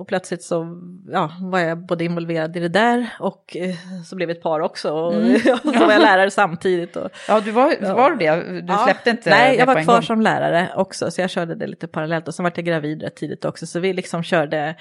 [0.00, 0.80] och plötsligt så
[1.12, 4.60] ja, var jag både involverad i det där och eh, så blev vi ett par
[4.60, 4.90] också.
[4.92, 5.34] Och, mm.
[5.64, 6.96] och så var jag lärare samtidigt.
[6.96, 8.60] Och, ja, du var, var det?
[8.60, 11.10] Du ja, släppte inte Nej, jag var kvar som lärare också.
[11.10, 12.28] Så jag körde det lite parallellt.
[12.28, 13.66] Och sen var jag gravid rätt tidigt också.
[13.66, 14.76] Så vi liksom körde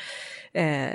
[0.54, 0.90] eh,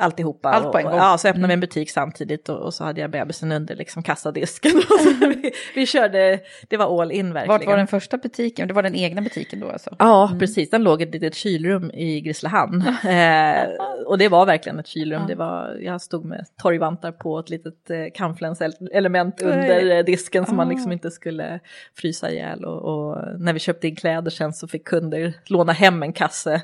[0.00, 0.50] alltihopa.
[0.50, 0.94] Allt på en gång.
[0.94, 2.11] ja, så öppnade vi en butik samtidigt
[2.48, 4.72] och, och, så hade jag bebisen under liksom kassadisken.
[5.20, 7.58] vi, vi, körde, det var all in verkligen.
[7.58, 8.68] Vart var den första butiken?
[8.68, 9.96] Det var den egna butiken då alltså?
[9.98, 10.38] Ja, mm.
[10.38, 10.70] precis.
[10.70, 12.82] Den låg i ett litet kylrum i Grisslehamn.
[13.04, 13.68] eh,
[14.06, 15.22] och det var verkligen ett kylrum.
[15.28, 20.56] Det var, jag stod med torgvantar på ett litet eh, kamflänselement under eh, disken som
[20.56, 20.92] man liksom ah.
[20.94, 21.60] inte skulle
[21.94, 22.64] frysa ihjäl.
[22.64, 26.62] Och, och när vi köpte in kläder sen så fick kunder låna hem en kasse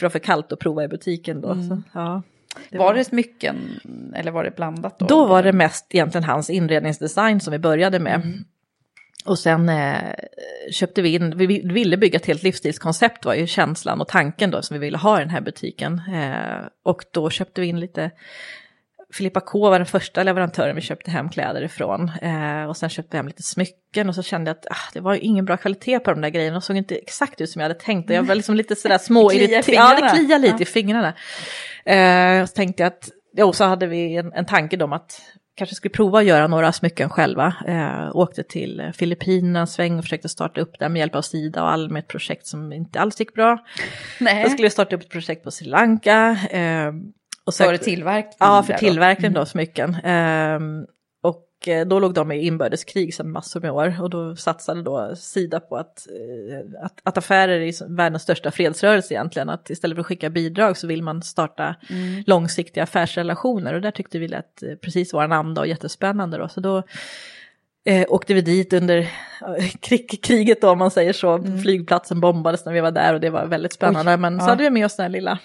[0.00, 1.50] för var för kallt att prova i butiken då.
[1.50, 1.68] Mm.
[1.68, 2.22] Så, ja,
[2.70, 3.80] det var, var det smycken
[4.16, 5.06] eller var det blandat då?
[5.06, 8.14] Då var det mest egentligen hans inredningsdesign som vi började med.
[8.14, 8.44] Mm.
[9.24, 10.14] Och sen eh,
[10.72, 14.62] köpte vi in, vi ville bygga ett helt livsstilskoncept var ju känslan och tanken då
[14.62, 16.00] som vi ville ha i den här butiken.
[16.14, 18.10] Eh, och då köpte vi in lite
[19.12, 22.10] Filippa K var den första leverantören vi köpte hem kläder ifrån.
[22.22, 25.00] Eh, och sen köpte vi hem lite smycken och så kände jag att ah, det
[25.00, 26.54] var ingen bra kvalitet på de där grejerna.
[26.54, 28.10] De såg inte exakt ut som jag hade tänkt.
[28.10, 29.64] Och jag var liksom lite sådär små irriterad.
[29.68, 30.62] Ja, det kliade lite ja.
[30.62, 31.14] i fingrarna.
[31.84, 35.20] Eh, och så tänkte jag att, jo, så hade vi en, en tanke om att
[35.54, 37.54] kanske skulle prova att göra några smycken själva.
[37.66, 41.62] Eh, åkte till Filippinerna en sväng och försökte starta upp där med hjälp av Sida
[41.62, 43.58] och Alm ett projekt som inte alls gick bra.
[44.20, 44.42] Nej.
[44.42, 46.38] Jag skulle starta upp ett projekt på Sri Lanka.
[46.50, 46.92] Eh,
[47.50, 48.36] och var det tillverkning?
[48.38, 49.46] Ja, för tillverkning då, mm.
[49.46, 49.96] smycken.
[50.04, 50.86] Um,
[51.60, 55.16] och eh, då låg de i inbördeskrig sedan massor med år och då satsade då
[55.16, 59.48] Sida på att, eh, att, att affärer är världens största fredsrörelse egentligen.
[59.48, 62.24] Att istället för att skicka bidrag så vill man starta mm.
[62.26, 66.48] långsiktiga affärsrelationer och där tyckte vi att eh, precis var en anda och jättespännande då.
[66.48, 66.82] Så då
[67.84, 69.10] eh, åkte vi dit under
[69.80, 71.34] krig, kriget då om man säger så.
[71.34, 71.62] Mm.
[71.62, 74.12] Flygplatsen bombades när vi var där och det var väldigt spännande.
[74.12, 74.40] Oj, Men ja.
[74.40, 75.38] så hade vi med oss den här lilla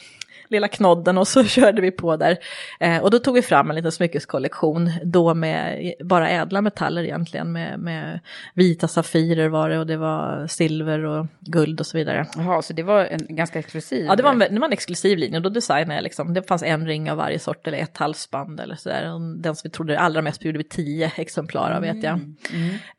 [0.48, 2.38] lilla knodden och så körde vi på där.
[2.80, 7.52] Eh, och då tog vi fram en liten smyckeskollektion, då med bara ädla metaller egentligen,
[7.52, 8.20] med, med
[8.54, 12.28] vita safirer var det och det var silver och guld och så vidare.
[12.38, 14.06] Jaha, så det var en ganska exklusiv?
[14.06, 16.48] Ja, det var en, det var en exklusiv linje och då designade jag liksom, det
[16.48, 19.04] fanns en ring av varje sort eller ett halsband eller sådär.
[19.42, 22.14] Den som vi trodde allra mest på gjorde vi tio exemplar av vet jag.
[22.14, 22.36] Mm.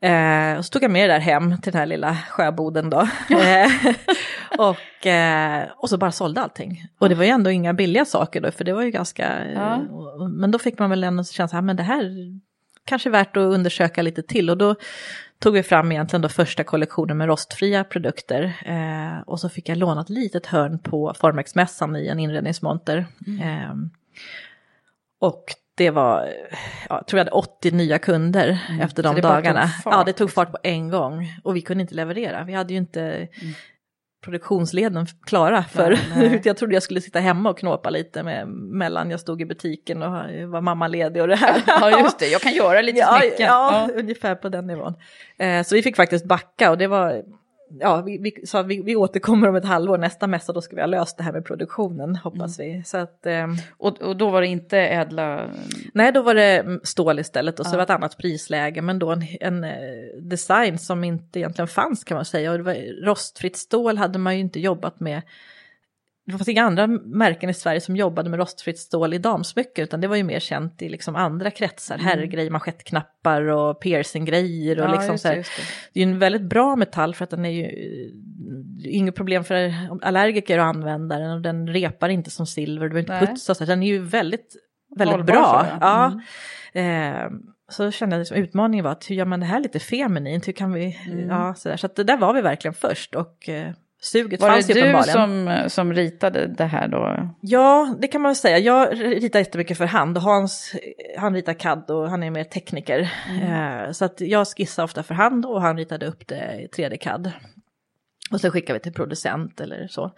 [0.01, 0.53] Mm.
[0.53, 3.07] Eh, och så tog jag med det där hem till den här lilla sjöboden då.
[3.29, 3.69] Ja.
[4.57, 6.87] och, eh, och så bara sålde allting.
[6.97, 9.51] Och det var ju ändå inga billiga saker då, för det var ju ganska...
[9.53, 9.77] Ja.
[10.29, 12.11] Men då fick man väl ändå känna att det här
[12.85, 14.49] kanske är värt att undersöka lite till.
[14.49, 14.75] Och då
[15.39, 18.53] tog vi fram egentligen då första kollektionen med rostfria produkter.
[18.65, 23.05] Eh, och så fick jag låna ett litet hörn på Formex-mässan i en inredningsmonter.
[23.27, 23.41] Mm.
[23.41, 23.75] Eh,
[25.19, 25.43] och
[25.77, 26.33] det var,
[26.89, 28.81] jag tror jag hade 80 nya kunder mm.
[28.81, 29.69] efter de dagarna.
[29.85, 32.43] Ja, det tog fart på en gång och vi kunde inte leverera.
[32.43, 33.53] Vi hade ju inte mm.
[34.23, 39.11] Produktionsleden klara för nej, jag trodde jag skulle sitta hemma och knåpa lite med, mellan
[39.11, 40.11] jag stod i butiken och
[40.49, 41.61] var mamma ledig och det här.
[41.67, 43.45] Ja, just det, jag kan göra lite ja, smycken.
[43.45, 44.93] Ja, ja, ungefär på den nivån.
[45.39, 47.23] Eh, så vi fick faktiskt backa och det var
[47.79, 50.81] ja, vi, vi sa vi, vi återkommer om ett halvår, nästa mässa då ska vi
[50.81, 52.77] ha löst det här med produktionen hoppas mm.
[52.77, 52.83] vi.
[52.83, 55.49] Så att, eh, och, och då var det inte ädla?
[55.93, 57.77] Nej, då var det stål istället och så ja.
[57.77, 59.71] var det ett annat prisläge men då en, en, eh,
[60.21, 62.51] design som inte egentligen fanns kan man säga.
[62.51, 65.21] Och det var, rostfritt stål hade man ju inte jobbat med
[66.27, 70.01] det fanns inga andra märken i Sverige som jobbade med rostfritt stål i damsmycken utan
[70.01, 72.05] det var ju mer känt i liksom andra kretsar, mm.
[72.07, 75.27] herrgrejer, manschettknappar och piercinggrejer och ja, liksom så.
[75.27, 75.35] Det,
[75.93, 75.99] det.
[75.99, 77.69] är ju en väldigt bra metall för att den är ju
[78.83, 83.13] inget problem för allergiker att använda den och den repar inte som silver, du behöver
[83.13, 84.55] inte putsa, så den är ju väldigt,
[84.95, 85.67] väldigt Hållbar, bra.
[85.81, 86.21] Ja.
[86.73, 87.13] Mm.
[87.13, 87.31] Eh,
[87.69, 90.53] så kände jag liksom, utmaningen var att hur gör man det här lite feminint, hur
[90.53, 91.29] kan vi, mm.
[91.29, 91.77] ja sådär.
[91.77, 93.71] Så att där var vi verkligen först och eh,
[94.11, 97.29] Suget var fanns det du som, som ritade det här då?
[97.41, 98.57] Ja, det kan man säga.
[98.57, 100.17] Jag ritar jättemycket för hand.
[100.17, 100.75] Hans,
[101.17, 103.11] han ritar CAD och han är mer tekniker.
[103.29, 103.83] Mm.
[103.83, 107.31] Eh, så att jag skissar ofta för hand och han ritade upp det i 3D-CAD.
[108.31, 110.11] Och så skickar vi till producent eller så.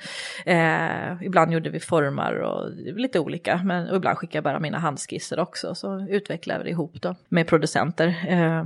[0.46, 5.40] Eh, ibland gjorde vi formar och lite olika, men ibland skickar jag bara mina handskisser
[5.40, 5.76] också.
[5.76, 8.08] Så utvecklar vi det ihop då med producenter.
[8.28, 8.64] Eh,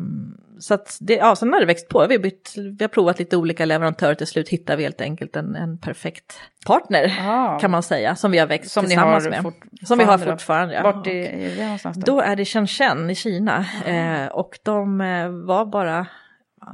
[0.63, 2.07] så att det, ja, sen har det växt på.
[2.07, 4.15] Vi har, bytt, vi har provat lite olika leverantörer.
[4.15, 7.59] Till slut hittar vi helt enkelt en, en perfekt partner ah.
[7.59, 8.15] kan man säga.
[8.15, 9.53] Som vi har växt som tillsammans med.
[9.85, 10.73] Som vi har fortfarande.
[10.73, 10.83] Ja.
[10.83, 12.05] Vart är, är det någonstans då?
[12.05, 13.65] Då är det Shenzhen i Kina.
[13.85, 16.07] Eh, och de eh, var bara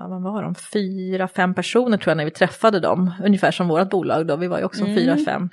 [0.10, 3.14] vad var de, fyra, fem personer tror jag när vi träffade dem.
[3.24, 4.96] Ungefär som vårt bolag då, vi var ju också mm.
[4.96, 5.50] fyra, fem.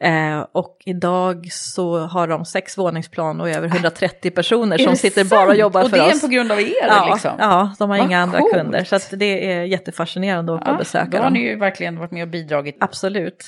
[0.00, 5.30] Eh, och idag så har de sex våningsplan och över 130 personer som sitter sant?
[5.30, 6.02] bara och jobbar och för oss.
[6.02, 7.32] Och det är på grund av er ja, liksom?
[7.38, 8.36] Ja, de har vad inga coolt.
[8.36, 8.84] andra kunder.
[8.84, 11.10] Så det är jättefascinerande att ja, och besöka dem.
[11.10, 12.76] Då har ni ju verkligen varit med och bidragit.
[12.80, 13.44] Absolut.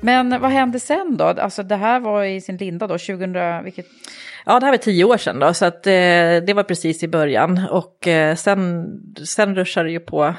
[0.00, 1.24] Men vad hände sen då?
[1.24, 3.86] Alltså det här var i sin linda då, 2000, vilket?
[4.46, 5.92] Ja, det här var tio år sedan då, så att eh,
[6.46, 7.66] det var precis i början.
[7.70, 8.86] Och eh, sen,
[9.24, 10.34] sen ruschade det ju på,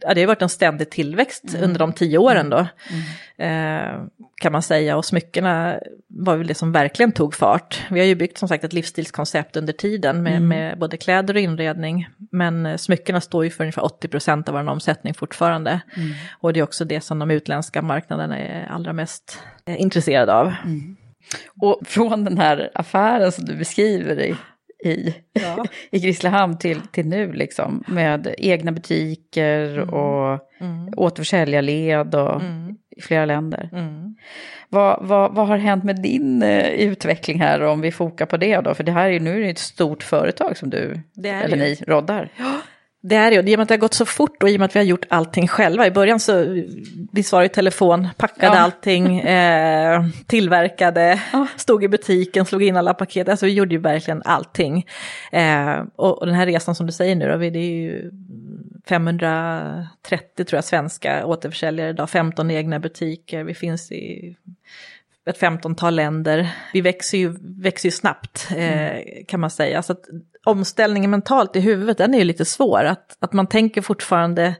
[0.00, 1.64] ja, det har varit en ständig tillväxt mm.
[1.64, 2.66] under de tio åren då.
[2.90, 3.02] Mm.
[3.36, 4.00] Eh,
[4.42, 7.82] kan man säga, och smyckena var väl det som verkligen tog fart.
[7.90, 10.48] Vi har ju byggt som sagt ett livsstilskoncept under tiden med, mm.
[10.48, 12.08] med både kläder och inredning.
[12.30, 15.80] Men eh, smyckena står ju för ungefär 80 procent av vår omsättning fortfarande.
[15.96, 16.12] Mm.
[16.40, 20.54] Och det är också det som de utländska marknaderna är allra mest eh, intresserade av.
[20.64, 20.96] Mm.
[21.60, 24.34] Och från den här affären som du beskriver i,
[24.84, 25.64] i, ja.
[25.90, 29.88] i Grisslehamn till, till nu, liksom, med egna butiker mm.
[29.88, 30.94] och mm.
[30.96, 32.76] återförsäljarled och mm.
[32.96, 33.68] i flera länder.
[33.72, 34.16] Mm.
[34.68, 38.60] Vad, vad, vad har hänt med din uh, utveckling här om vi fokar på det
[38.60, 38.74] då?
[38.74, 42.28] För det här är nu är det ett stort företag som du, eller ni, roddar.
[42.36, 42.60] Ja.
[43.04, 44.60] Det är det, i och med att det har gått så fort och i och
[44.60, 45.86] med att vi har gjort allting själva.
[45.86, 46.62] I början så
[47.12, 48.60] vi svarade i telefon, packade ja.
[48.60, 51.46] allting, eh, tillverkade, ja.
[51.56, 53.28] stod i butiken, slog in alla paket.
[53.28, 54.86] Alltså vi gjorde ju verkligen allting.
[55.32, 58.10] Eh, och, och, den här resan som du säger nu då, det är ju
[58.86, 64.36] 530 tror jag svenska återförsäljare idag, 15 egna butiker, vi finns i
[65.30, 66.50] ett femtontal länder.
[66.72, 69.24] Vi växer ju, växer ju snabbt eh, mm.
[69.28, 69.82] kan man säga.
[69.82, 70.04] Så att
[70.44, 72.84] omställningen mentalt i huvudet, den är ju lite svår.
[72.84, 74.54] Att, att man tänker fortfarande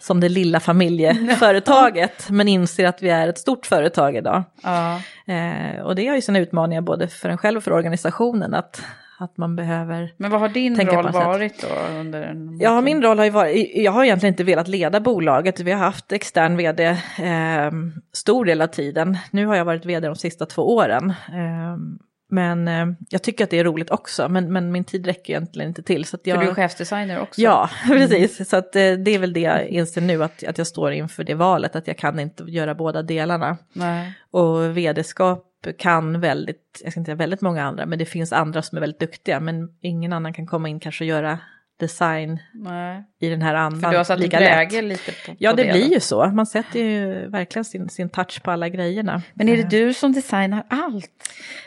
[0.00, 4.42] som det lilla familjeföretaget, men inser att vi är ett stort företag idag.
[4.62, 5.00] Ja.
[5.26, 8.82] Eh, och det har ju sina utmaningar både för en själv och för organisationen, att,
[9.24, 11.98] att man behöver Men vad har din roll varit då?
[12.00, 15.60] Under en ja, min roll har ju varit, jag har egentligen inte velat leda bolaget,
[15.60, 17.70] vi har haft extern vd eh,
[18.12, 19.18] stor del av tiden.
[19.30, 21.10] Nu har jag varit vd de sista två åren.
[21.10, 21.76] Eh,
[22.30, 25.68] men eh, jag tycker att det är roligt också, men, men min tid räcker egentligen
[25.68, 26.04] inte till.
[26.04, 27.40] Så jag, För du är chefsdesigner också?
[27.40, 28.38] Ja, precis.
[28.40, 28.46] Mm.
[28.46, 31.24] Så att, eh, det är väl det jag inser nu, att, att jag står inför
[31.24, 33.56] det valet, att jag kan inte göra båda delarna.
[33.72, 34.12] Nej.
[34.30, 38.62] Och vd-skap kan väldigt, jag ska inte säga väldigt många andra, men det finns andra
[38.62, 41.38] som är väldigt duktiga, men ingen annan kan komma in kanske och göra
[41.80, 43.04] design Nej.
[43.20, 43.80] i den här andan.
[43.80, 46.26] För du har satt lika läge lite på, Ja, på det, det blir ju så.
[46.26, 49.22] Man sätter ju verkligen sin, sin touch på alla grejerna.
[49.34, 51.10] Men är det du som designar allt?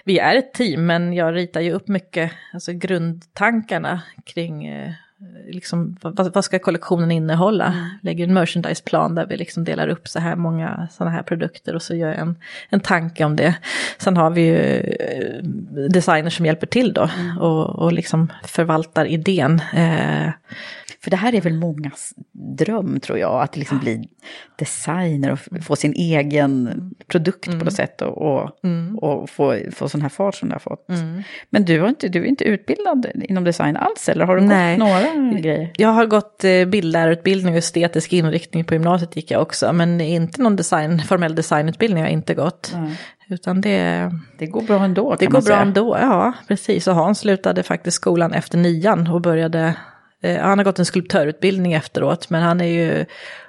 [0.03, 4.91] Vi är ett team, men jag ritar ju upp mycket, alltså grundtankarna kring eh,
[5.47, 7.65] liksom, vad, vad, ska kollektionen innehålla?
[7.65, 7.89] Mm.
[8.01, 11.82] Lägger en merchandiseplan där vi liksom delar upp så här många sådana här produkter och
[11.82, 12.36] så gör jag en,
[12.69, 13.56] en tanke om det.
[13.97, 15.43] Sen har vi ju eh,
[15.89, 17.38] designers som hjälper till då mm.
[17.38, 19.62] och, och liksom förvaltar idén.
[19.73, 20.30] Eh,
[21.03, 24.10] För det här är väl mångas dröm tror jag, att liksom bli
[24.55, 26.69] designer och få sin egen
[27.07, 28.51] produkt på något sätt och, och,
[29.03, 30.88] och få, få sån här fart som det har fått.
[31.49, 34.77] Men du, har inte, du är inte utbildad inom design alls eller har du Nej.
[34.77, 35.71] gått några grejer?
[35.77, 40.41] Jag har gått eh, bildlärarutbildning och estetisk inriktning på gymnasiet gick jag också, men inte
[40.41, 42.73] någon design, formell designutbildning har jag inte gått.
[43.29, 46.88] Utan det, Det går bra ändå det går bra ändå, ja precis.
[46.88, 49.75] Och Hans slutade faktiskt skolan efter nian och började,
[50.21, 53.06] Eh, han har gått en skulptörutbildning efteråt, men han är ju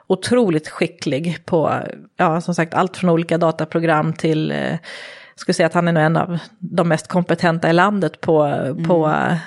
[0.07, 1.83] otroligt skicklig på,
[2.17, 5.93] ja som sagt, allt från olika dataprogram till, eh, jag skulle säga att han är
[5.93, 8.35] nog en av de mest kompetenta i landet på,
[8.87, 9.39] på mm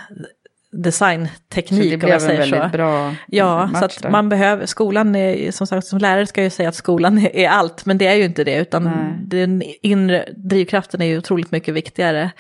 [0.72, 1.84] designteknik.
[1.84, 2.70] Så det blev jag en väldigt så.
[2.70, 4.10] bra Ja, match så att där.
[4.10, 7.50] man behöver, skolan är, som sagt, som lärare ska jag ju säga att skolan är,
[7.50, 8.94] allt, men det är ju inte det, utan Nej.
[9.26, 12.32] den inre drivkraften är ju otroligt mycket viktigare.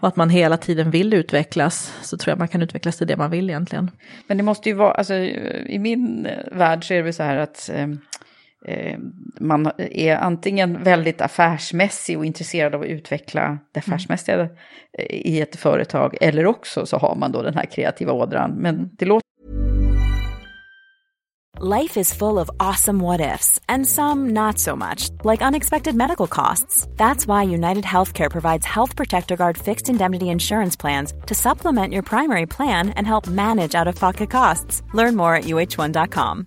[0.00, 3.16] Och att man hela tiden vill utvecklas, så tror jag man kan utvecklas till det
[3.16, 3.90] man vill egentligen.
[4.26, 7.70] Men det måste ju vara, alltså i min värld så är det så här att
[7.74, 7.88] eh, eh,
[9.40, 14.48] man är antingen väldigt affärsmässig och intresserad av att utveckla det affärsmässiga eh,
[15.08, 18.50] i ett företag, eller också så har man då den här kreativa ådran.
[18.50, 19.30] Men det låter
[21.62, 26.26] Life is full of awesome what ifs, and some not so much, like unexpected medical
[26.26, 26.86] costs.
[26.96, 32.02] That's why United Healthcare provides Health Protector Guard fixed indemnity insurance plans to supplement your
[32.02, 34.82] primary plan and help manage out of pocket costs.
[34.94, 36.46] Learn more at uh1.com.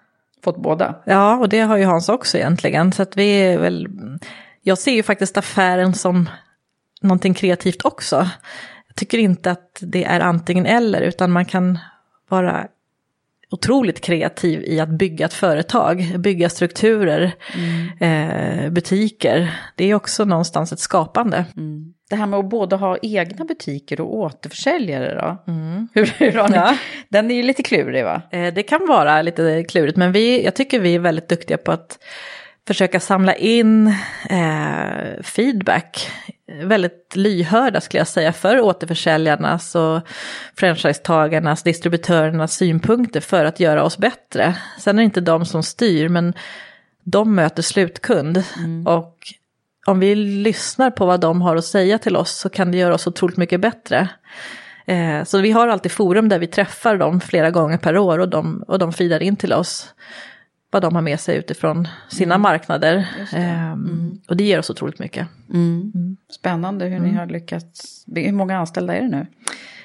[0.43, 0.95] fått båda.
[1.05, 2.91] Ja, och det har ju Hans också egentligen.
[2.91, 3.87] Så att vi är väl,
[4.61, 6.29] jag ser ju faktiskt affären som
[7.01, 8.15] någonting kreativt också.
[8.87, 11.79] Jag tycker inte att det är antingen eller, utan man kan
[12.29, 12.67] vara
[13.51, 17.31] otroligt kreativ i att bygga ett företag, bygga strukturer,
[17.99, 19.59] eh, butiker.
[19.75, 21.45] Det är också någonstans ett skapande.
[22.11, 25.51] Det här med att både ha egna butiker och återförsäljare då?
[25.93, 26.55] Hur, hur har ni?
[26.55, 26.77] Ja.
[27.09, 28.21] Den är ju lite klurig va?
[28.31, 31.71] Eh, Det kan vara lite klurigt, men vi, jag tycker vi är väldigt duktiga på
[31.71, 31.99] att
[32.67, 33.87] försöka samla in
[34.29, 36.11] eh, feedback.
[36.63, 40.01] Väldigt lyhörda skulle jag säga för återförsäljarnas och
[40.57, 44.55] franchisetagarnas, distributörernas synpunkter för att göra oss bättre.
[44.79, 46.33] Sen är det inte de som styr, men
[47.03, 48.43] de möter slutkund.
[48.85, 49.17] Och
[49.85, 52.93] om vi lyssnar på vad de har att säga till oss så kan det göra
[52.93, 54.09] oss otroligt mycket bättre.
[54.85, 58.29] Eh, så vi har alltid forum där vi träffar dem flera gånger per år och
[58.29, 59.93] de, och de feedar in till oss
[60.71, 62.41] vad de har med sig utifrån sina mm.
[62.41, 63.07] marknader.
[63.31, 63.37] Det.
[63.37, 64.19] Ehm, mm.
[64.27, 65.27] Och det ger oss otroligt mycket.
[65.49, 65.91] Mm.
[65.95, 66.17] mm.
[66.29, 67.17] Spännande hur ni mm.
[67.17, 68.05] har lyckats.
[68.15, 69.27] Hur många anställda är det nu?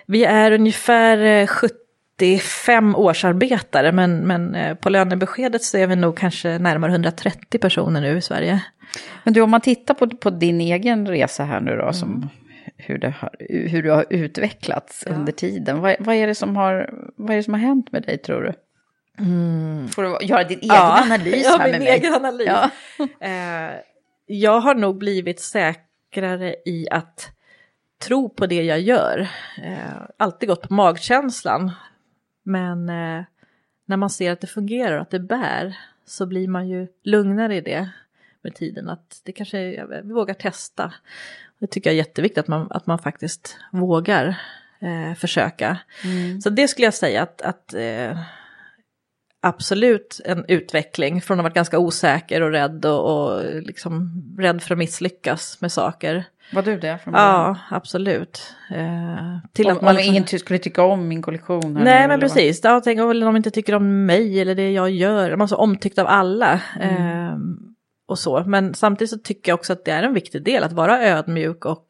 [0.07, 1.75] Vi är ungefär eh, 70
[2.17, 8.01] 85 årsarbetare, men, men eh, på lönebeskedet så är vi nog kanske närmare 130 personer
[8.01, 8.63] nu i Sverige.
[9.25, 11.93] Men du, om man tittar på, på din egen resa här nu då, mm.
[11.93, 12.29] som,
[12.77, 15.15] hur, det har, hur du har utvecklats ja.
[15.15, 18.03] under tiden, vad, vad, är det som har, vad är det som har hänt med
[18.03, 18.53] dig tror du?
[19.19, 19.89] Mm.
[19.89, 21.03] Får du göra din egen ja.
[21.03, 21.89] analys ja, här med mig?
[21.89, 22.47] Ja, min egen analys.
[22.47, 22.71] Ja.
[23.27, 23.75] eh,
[24.27, 27.31] jag har nog blivit säkrare i att
[28.03, 29.29] tro på det jag gör.
[29.63, 31.73] Eh, alltid gått på magkänslan.
[32.47, 33.25] Men eh,
[33.87, 37.57] när man ser att det fungerar och att det bär så blir man ju lugnare
[37.57, 37.91] i det
[38.43, 38.89] med tiden.
[38.89, 40.93] Att det kanske, jag vågar testa.
[41.59, 44.41] Det tycker jag är jätteviktigt att man, att man faktiskt vågar
[44.81, 45.79] eh, försöka.
[46.05, 46.41] Mm.
[46.41, 48.19] Så det skulle jag säga att, att eh,
[49.41, 54.63] absolut en utveckling från att ha varit ganska osäker och rädd och, och liksom rädd
[54.63, 56.25] för att misslyckas med saker.
[56.53, 56.99] Var du det?
[56.99, 58.55] Från ja, absolut.
[58.71, 60.39] Eh, till om, att man om liksom...
[60.39, 61.75] skulle tycka om min kollektion?
[61.75, 62.61] Nej, men precis.
[62.65, 65.31] Ja, tänk om de inte tycker om mig eller det jag gör.
[65.31, 66.61] Man är så omtyckt av alla.
[66.81, 67.29] Mm.
[67.29, 67.39] Eh,
[68.07, 68.45] och så.
[68.47, 71.65] Men samtidigt så tycker jag också att det är en viktig del att vara ödmjuk
[71.65, 71.87] och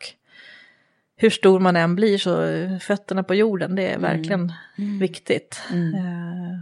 [1.16, 2.42] hur stor man än blir så
[2.80, 4.02] fötterna på jorden, det är mm.
[4.02, 4.98] verkligen mm.
[4.98, 5.62] viktigt.
[5.72, 5.94] Mm.
[5.94, 6.59] Eh,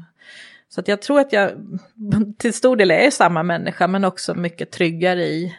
[0.69, 1.53] så att jag tror att jag
[2.39, 5.57] till stor del är samma människa men också mycket tryggare i,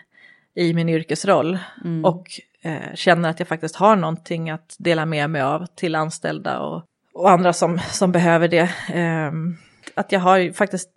[0.55, 1.59] i min yrkesroll.
[1.83, 2.05] Mm.
[2.05, 2.27] Och
[2.61, 6.83] eh, känner att jag faktiskt har någonting att dela med mig av till anställda och,
[7.13, 8.69] och andra som, som behöver det.
[8.93, 9.31] Eh,
[9.95, 10.89] att jag har ju faktiskt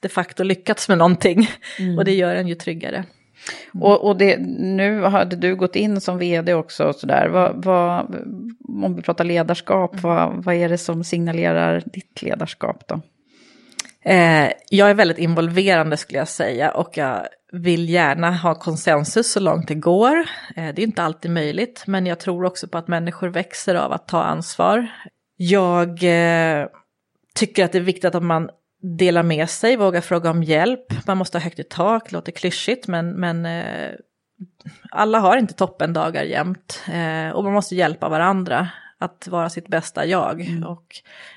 [0.00, 1.48] de facto lyckats med någonting
[1.78, 1.98] mm.
[1.98, 2.96] och det gör en ju tryggare.
[3.74, 3.82] Mm.
[3.82, 7.28] Och, och det, nu hade du gått in som vd också och sådär.
[7.28, 8.16] Vad, vad,
[8.82, 10.02] om vi pratar ledarskap, mm.
[10.02, 13.00] vad, vad är det som signalerar ditt ledarskap då?
[14.04, 19.40] Eh, jag är väldigt involverande skulle jag säga och jag vill gärna ha konsensus så
[19.40, 20.16] långt det går.
[20.56, 23.92] Eh, det är inte alltid möjligt men jag tror också på att människor växer av
[23.92, 24.86] att ta ansvar.
[25.36, 26.66] Jag eh,
[27.34, 28.50] tycker att det är viktigt att man
[28.98, 31.06] delar med sig, vågar fråga om hjälp.
[31.06, 33.92] Man måste ha högt i tak, låter klyschigt men, men eh,
[34.90, 40.06] alla har inte toppendagar jämt eh, och man måste hjälpa varandra att vara sitt bästa
[40.06, 40.64] jag mm.
[40.64, 40.86] och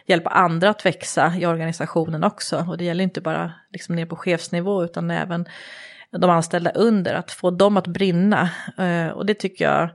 [0.06, 2.66] hjälpa andra att växa i organisationen också.
[2.70, 5.46] Och det gäller inte bara liksom ner på chefsnivå utan även
[6.12, 8.50] de anställda under, att få dem att brinna.
[8.78, 9.90] Eh, och det tycker jag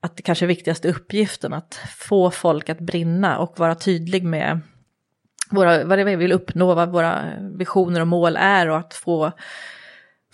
[0.00, 4.60] att det kanske är viktigaste uppgiften, att få folk att brinna och vara tydlig med
[5.50, 8.94] våra, vad det är vi vill uppnå, vad våra visioner och mål är och att
[8.94, 9.32] få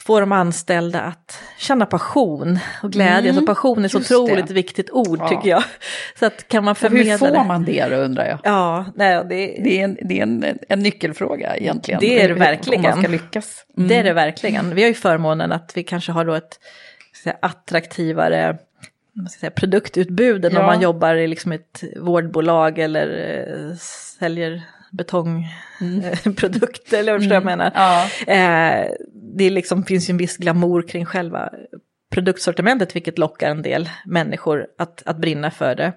[0.06, 3.30] få de anställda att känna passion och glädje.
[3.30, 4.54] Mm, så passion är så otroligt det.
[4.54, 5.28] viktigt ord ja.
[5.28, 5.64] tycker jag.
[6.18, 7.44] Så att kan man förmedla Hur får det?
[7.44, 8.38] man det då undrar jag?
[8.42, 12.00] Ja, nej, det, det är, en, det är en, en nyckelfråga egentligen.
[12.00, 12.84] Det är det verkligen.
[12.84, 13.64] Om man ska lyckas.
[13.76, 13.88] Mm.
[13.88, 14.74] Det är det verkligen.
[14.74, 16.58] Vi har ju förmånen att vi kanske har då ett
[17.22, 18.58] säga, attraktivare
[19.38, 20.60] säga, produktutbud än ja.
[20.60, 23.06] om man jobbar i liksom ett vårdbolag eller
[23.70, 23.76] eh,
[24.18, 24.62] säljer
[24.96, 27.00] betongprodukter, mm.
[27.00, 27.32] eller vad mm.
[27.32, 27.72] jag menar.
[27.74, 28.04] Ja.
[28.32, 28.86] Eh,
[29.36, 31.50] det liksom, finns ju en viss glamour kring själva
[32.16, 35.92] produktsortimentet, vilket lockar en del människor att, att brinna för det.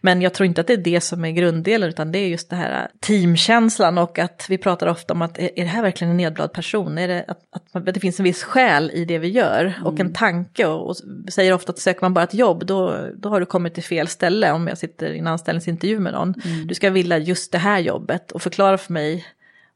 [0.00, 2.50] Men jag tror inte att det är det som är grunddelen, utan det är just
[2.50, 6.16] det här teamkänslan och att vi pratar ofta om att är, det här verkligen en
[6.16, 6.98] nedblad person?
[6.98, 7.38] Är det att,
[7.72, 9.86] att, det finns en viss själ i det vi gör mm.
[9.86, 10.96] och en tanke och, och,
[11.32, 14.08] säger ofta att söker man bara ett jobb då, då har du kommit till fel
[14.08, 16.34] ställe om jag sitter i en anställningsintervju med någon.
[16.44, 16.66] Mm.
[16.66, 19.26] Du ska vilja just det här jobbet och förklara för mig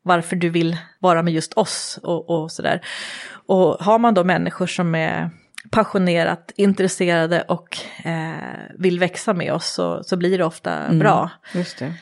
[0.02, 2.80] varför du vill vara med just oss och, och sådär.
[3.46, 5.30] Och har man då människor som är
[5.70, 8.32] passionerat intresserade och eh,
[8.78, 11.30] vill växa med oss så, så blir det ofta mm, bra.
[11.54, 11.94] Just det.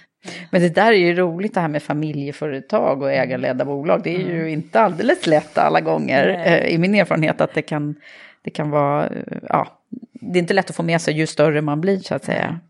[0.51, 4.01] Men det där är ju roligt det här med familjeföretag och ägarledda bolag.
[4.05, 4.37] Det är mm.
[4.37, 7.95] ju inte alldeles lätt alla gånger eh, i min erfarenhet att det kan,
[8.43, 9.69] det kan vara, eh, ja,
[10.13, 12.61] det är inte lätt att få med sig ju större man blir så att säga.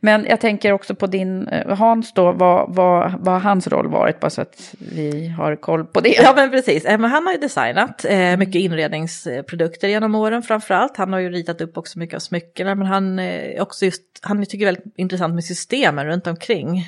[0.00, 3.88] Men jag tänker också på din, eh, Hans då, vad, vad, vad har hans roll
[3.88, 4.20] varit?
[4.20, 6.16] Bara så att vi har koll på det.
[6.22, 10.96] Ja men precis, eh, men han har ju designat eh, mycket inredningsprodukter genom åren framförallt.
[10.96, 13.20] Han har ju ritat upp också mycket av smyckena men han
[13.60, 16.86] också just, han tycker väldigt intressant med systemen runt omkring.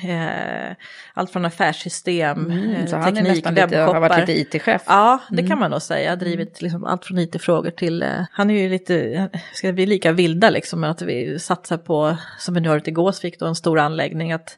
[1.13, 4.81] Allt från affärssystem, mm, så teknik, han lite, har varit lite IT-chef.
[4.87, 5.49] Ja, det mm.
[5.49, 6.15] kan man nog säga.
[6.15, 10.83] Drivit liksom allt från IT-frågor till, han är ju lite, ska vi lika vilda liksom,
[10.83, 14.57] att vi satsar på, som vi nu har Gåsvik, då en stor anläggning, att,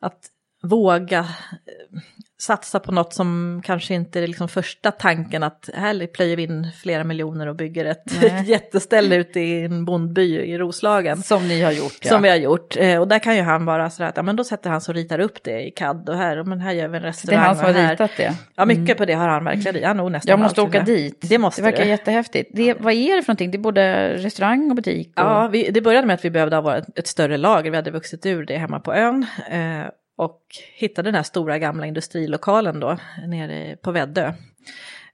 [0.00, 0.30] att
[0.62, 2.00] våga eh,
[2.38, 6.68] satsa på något som kanske inte är liksom första tanken att här plöjer vi in
[6.82, 11.22] flera miljoner och bygger ett jätteställe ute i en bondby i Roslagen.
[11.22, 12.08] Som ni har gjort ja.
[12.08, 12.76] Som vi har gjort.
[12.76, 14.92] Eh, och där kan ju han vara sådär att ja, men då sätter han sig
[14.92, 17.40] och ritar upp det i CAD och här, men här gör vi en restaurang.
[17.40, 18.34] Det är han som har ritat det?
[18.54, 18.96] Ja, mycket mm.
[18.96, 19.84] på det har han verkligen.
[19.84, 21.18] Han nog nästan Jag måste åka dit.
[21.20, 21.90] Det måste Det verkar du.
[21.90, 22.50] jättehäftigt.
[22.54, 23.50] Det, vad är det för någonting?
[23.50, 25.08] Det är både restaurang och butik?
[25.08, 25.22] Och...
[25.22, 27.70] Ja, vi, det började med att vi behövde ha ett, ett större lager.
[27.70, 29.26] Vi hade vuxit ur det hemma på ön.
[29.50, 30.40] Eh, och
[30.74, 34.26] hittade den här stora gamla industrilokalen då nere på Väddö.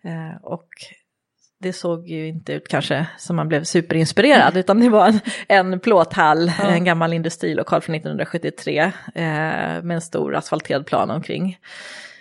[0.05, 0.69] Eh, och
[1.63, 5.81] det såg ju inte ut kanske som man blev superinspirerad, utan det var en, en
[5.81, 6.65] plåthall, ja.
[6.65, 8.93] en gammal industrilokal från 1973 eh,
[9.83, 11.59] med en stor asfalterad plan omkring.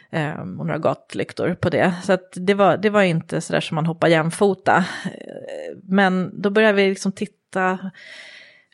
[0.10, 1.94] Eh, och några gatlyktor på det.
[2.04, 4.86] Så det, var, det var inte sådär som man hoppar jämfota.
[5.06, 7.92] Eh, men då började vi liksom titta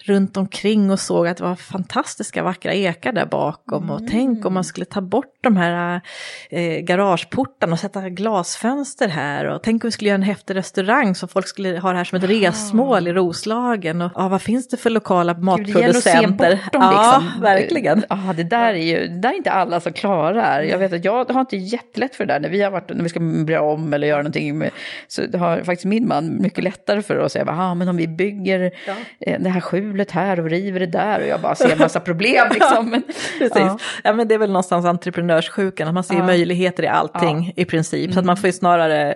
[0.09, 3.83] runt omkring och såg att det var fantastiska vackra ekar där bakom.
[3.83, 3.95] Mm.
[3.95, 6.01] Och tänk om man skulle ta bort de här
[6.49, 9.45] eh, garageportarna och sätta glasfönster här.
[9.45, 12.03] Och tänk om vi skulle göra en häftig restaurang så folk skulle ha det här
[12.03, 12.31] som ett wow.
[12.31, 14.01] resmål i Roslagen.
[14.01, 16.49] Och ja, vad finns det för lokala matproducenter?
[16.49, 17.41] Gud, ja, liksom.
[17.41, 18.03] verkligen.
[18.09, 20.61] Ja, det där är ju, det där är inte alla som klarar.
[20.61, 23.03] Jag vet att jag har inte jättelätt för det där när vi har varit, när
[23.03, 24.57] vi ska börja om eller göra någonting.
[24.57, 24.71] Med,
[25.07, 28.71] så har faktiskt min man mycket lättare för att säga, ja men om vi bygger
[28.87, 28.93] ja.
[29.19, 31.99] eh, det här skjulet här och river det där och jag bara ser en massa
[31.99, 32.89] problem liksom.
[32.89, 33.03] Men,
[33.39, 33.55] Precis.
[33.55, 33.77] Ja.
[34.03, 34.13] ja.
[34.13, 36.25] men det är väl någonstans entreprenörssjukan, att man ser ja.
[36.25, 38.03] möjligheter i allting i princip.
[38.03, 38.13] Mm.
[38.13, 39.15] Så att man får ju snarare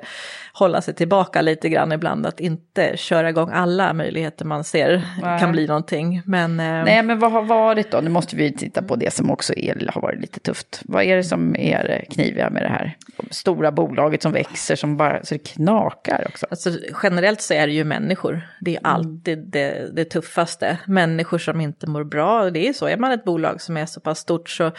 [0.62, 5.40] hålla sig tillbaka lite grann ibland, att inte köra igång alla möjligheter man ser Nej.
[5.40, 6.22] kan bli någonting.
[6.26, 6.84] Men, eh...
[6.86, 8.02] Nej, men vad har varit då?
[8.02, 10.82] Nu måste vi titta på det som också är, har varit lite tufft.
[10.86, 12.98] Vad är det som är kniviga med det här?
[13.30, 16.46] Stora bolaget som växer som bara så det knakar också.
[16.50, 16.70] Alltså,
[17.04, 18.42] generellt så är det ju människor.
[18.60, 18.92] Det är mm.
[18.92, 20.78] alltid det, det tuffaste.
[20.86, 22.50] Människor som inte mår bra.
[22.50, 24.72] Det är så, är man ett bolag som är så pass stort så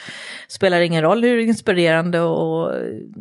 [0.48, 2.72] spelar det ingen roll hur inspirerande och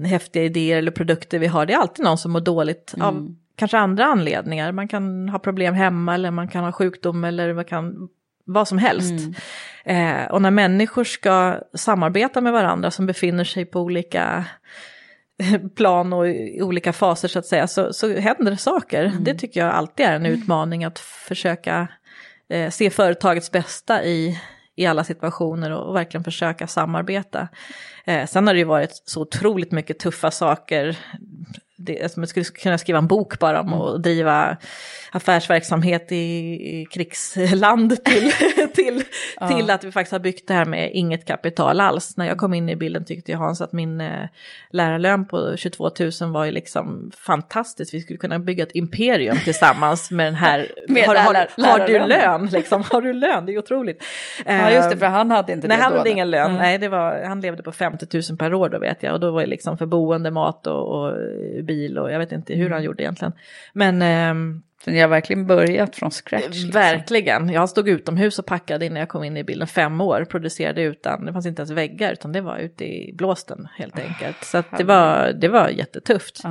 [0.06, 1.66] häftiga idéer eller produkter vi har.
[1.66, 2.51] Det är alltid någon som mår dåligt
[2.94, 3.08] mm.
[3.08, 4.72] av kanske andra anledningar.
[4.72, 8.10] Man kan ha problem hemma eller man kan ha sjukdom eller man kan
[8.46, 9.36] vad som helst.
[9.86, 10.24] Mm.
[10.24, 14.46] Eh, och när människor ska samarbeta med varandra som befinner sig på olika
[15.76, 19.04] plan och i olika faser så att säga, så, så händer det saker.
[19.04, 19.24] Mm.
[19.24, 21.88] Det tycker jag alltid är en utmaning att försöka
[22.50, 24.40] eh, se företagets bästa i,
[24.76, 27.48] i alla situationer och, och verkligen försöka samarbeta.
[28.06, 30.98] Eh, sen har det ju varit så otroligt mycket tuffa saker
[31.86, 34.02] det, alltså man skulle kunna skriva en bok bara om att mm.
[34.02, 34.58] driva
[35.12, 38.32] affärsverksamhet i, i krigsland till,
[38.74, 39.04] till,
[39.40, 39.48] ja.
[39.48, 42.18] till att vi faktiskt har byggt det här med inget kapital alls.
[42.18, 44.28] När jag kom in i bilden tyckte jag Hans att min eh,
[44.70, 47.94] lärarlön på 22 000 var ju liksom fantastiskt.
[47.94, 52.00] Vi skulle kunna bygga ett imperium tillsammans med den här, med har, har, har, du
[52.00, 52.46] lön?
[52.46, 53.46] Liksom, har du lön?
[53.46, 54.04] Det är otroligt.
[54.46, 56.50] Ja just det, för han hade inte nej, det han hade ingen lön.
[56.50, 56.58] Mm.
[56.58, 59.14] Nej, det var, han levde på 50 000 per år då vet jag.
[59.14, 61.18] Och då var det liksom för boende, mat och, och
[61.72, 62.84] bil och jag vet inte hur han mm.
[62.84, 63.34] gjorde egentligen.
[63.74, 66.48] Men eh, ni har verkligen börjat från scratch?
[66.48, 66.72] Liksom.
[66.72, 67.50] Verkligen.
[67.50, 69.68] Jag stod utomhus och packade innan jag kom in i bilden.
[69.68, 73.68] Fem år producerade utan, det fanns inte ens väggar utan det var ute i blåsten
[73.78, 74.44] helt ah, enkelt.
[74.44, 76.42] Så det, var, det var jättetufft.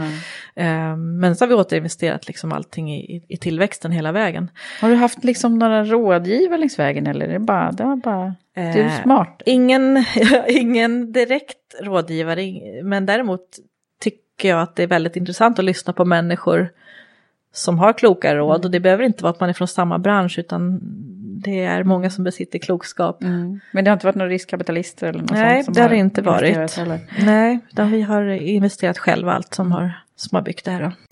[0.54, 1.18] Mm.
[1.18, 4.50] men så har vi återinvesterat liksom allting i, i tillväxten hela vägen.
[4.80, 8.34] Har du haft liksom några rådgivare längs vägen eller är det bara, det var bara
[8.54, 9.42] du är eh, smart?
[9.46, 10.04] Ingen,
[10.48, 12.42] ingen direkt rådgivare
[12.82, 13.58] men däremot
[14.40, 16.68] tycker jag att det är väldigt intressant att lyssna på människor
[17.52, 18.56] som har kloka råd.
[18.56, 18.64] Mm.
[18.64, 20.80] Och det behöver inte vara att man är från samma bransch utan
[21.44, 23.22] det är många som besitter klokskap.
[23.22, 23.60] Mm.
[23.72, 25.76] Men det har inte varit några riskkapitalister eller något Nej, sånt?
[25.76, 26.78] Nej, det har det inte varit.
[27.18, 30.82] Nej, utan vi har investerat själva allt som har, som har byggt det här.
[30.82, 31.09] Då.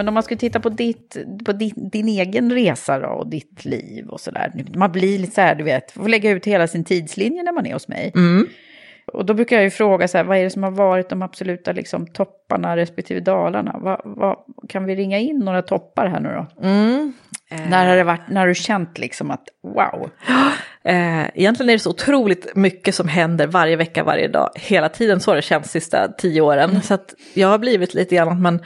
[0.00, 3.64] Men om man skulle titta på, ditt, på ditt, din egen resa då, och ditt
[3.64, 4.52] liv och sådär.
[4.74, 7.66] Man blir lite så här, du vet, får lägga ut hela sin tidslinje när man
[7.66, 8.12] är hos mig.
[8.14, 8.46] Mm.
[9.12, 11.22] Och då brukar jag ju fråga så här, vad är det som har varit de
[11.22, 13.78] absoluta liksom, topparna respektive dalarna?
[13.78, 14.36] Va, va,
[14.68, 16.66] kan vi ringa in några toppar här nu då?
[16.68, 17.12] Mm.
[17.70, 20.10] När har det varit, när har du känt liksom att wow?
[20.84, 24.50] Eh, egentligen är det så otroligt mycket som händer varje vecka, varje dag.
[24.54, 26.70] Hela tiden så har det känts de sista tio åren.
[26.70, 26.82] Mm.
[26.82, 28.60] Så att jag har blivit lite grann att man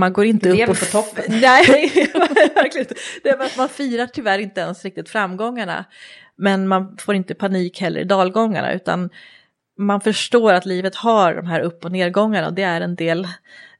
[0.00, 0.78] man går inte upp och...
[0.78, 1.24] på toppen.
[1.40, 1.66] Nej,
[2.54, 2.86] verkligen
[3.22, 5.84] Det är att man firar tyvärr inte ens riktigt framgångarna.
[6.36, 9.10] Men man får inte panik heller i dalgångarna utan
[9.80, 13.24] man förstår att livet har de här upp och nedgångarna och det är en del,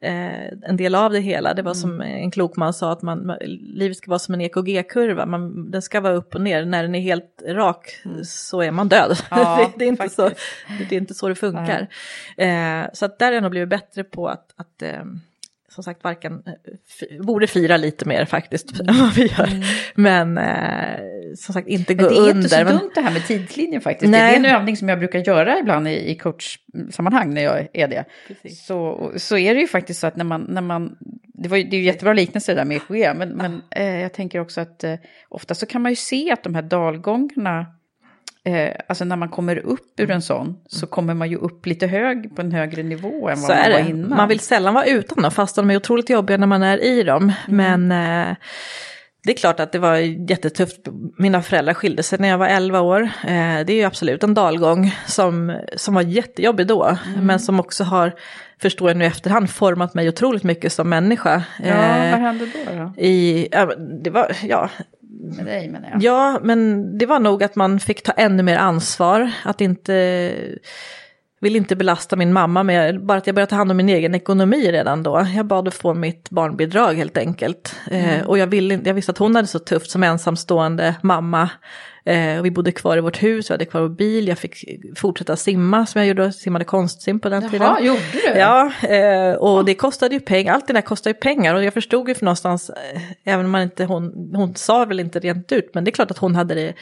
[0.00, 1.54] eh, en del av det hela.
[1.54, 1.80] Det var mm.
[1.80, 3.36] som en klok man sa att man,
[3.74, 6.64] livet ska vara som en EKG-kurva, man, den ska vara upp och ner.
[6.64, 8.24] När den är helt rak mm.
[8.24, 9.18] så är man död.
[9.30, 10.30] Ja, det, det, är inte så,
[10.88, 11.86] det är inte så det funkar.
[12.36, 15.04] Eh, så att där har jag nog blivit bättre på att, att eh,
[15.82, 19.46] som sagt varken, eh, borde fira lite mer faktiskt än vad vi gör.
[19.46, 19.62] Mm.
[19.94, 21.00] Men eh,
[21.36, 22.22] som sagt inte gå under.
[22.22, 22.78] Det är inte så men...
[22.78, 24.10] dumt det här med tidslinjen faktiskt.
[24.10, 24.20] Nej.
[24.20, 27.88] Det är en övning som jag brukar göra ibland i, i coachsammanhang när jag är
[27.88, 28.04] det.
[28.50, 30.96] Så, så är det ju faktiskt så att när man, när man
[31.42, 34.12] det, var, det är ju jättebra liknelse det där med EKG, men, men eh, jag
[34.12, 34.94] tänker också att eh,
[35.28, 37.66] ofta så kan man ju se att de här dalgångarna
[38.44, 41.86] Eh, alltså när man kommer upp ur en sån så kommer man ju upp lite
[41.86, 44.16] hög på en högre nivå än vad man var innan.
[44.16, 47.02] Man vill sällan vara utan dem fast de är otroligt jobbiga när man är i
[47.02, 47.32] dem.
[47.48, 47.88] Mm.
[47.88, 48.36] Men eh,
[49.22, 49.96] det är klart att det var
[50.30, 50.80] jättetufft.
[51.18, 53.02] Mina föräldrar skilde sig när jag var 11 år.
[53.02, 56.84] Eh, det är ju absolut en dalgång som, som var jättejobbig då.
[56.84, 57.26] Mm.
[57.26, 58.12] Men som också har,
[58.62, 61.42] förstår jag nu i efterhand, format mig otroligt mycket som människa.
[61.58, 62.92] Ja, eh, vad hände då?
[62.96, 63.02] då?
[63.02, 63.48] I,
[64.02, 64.70] det var, ja,
[65.20, 66.02] med dig menar jag.
[66.02, 69.30] Ja, men det var nog att man fick ta ännu mer ansvar.
[69.44, 70.22] Att inte
[71.40, 74.14] vill inte belasta min mamma med, bara att jag började ta hand om min egen
[74.14, 75.26] ekonomi redan då.
[75.36, 77.76] Jag bad att få mitt barnbidrag helt enkelt.
[77.90, 78.20] Eh, mm.
[78.20, 81.50] Eh, och jag, ville, jag visste att hon hade så tufft som ensamstående mamma.
[82.04, 84.64] Eh, vi bodde kvar i vårt hus, vi hade kvar vår bil, jag fick
[84.96, 87.84] fortsätta simma som jag gjorde, simmade konstsim på den Jaha, tiden.
[87.84, 88.38] Gjorde du?
[88.38, 89.62] Ja, eh, och ja.
[89.62, 92.24] det kostade ju pengar, allt det där kostade ju pengar och jag förstod ju för
[92.24, 95.90] någonstans, eh, även om man inte, hon, hon sa väl inte rent ut, men det
[95.90, 96.74] är klart att hon hade det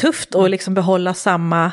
[0.00, 1.72] tufft att liksom behålla samma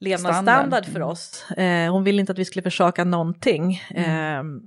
[0.00, 1.08] levnadsstandard för mm.
[1.08, 1.50] oss.
[1.50, 3.82] Eh, hon ville inte att vi skulle försaka någonting.
[3.90, 4.60] Mm.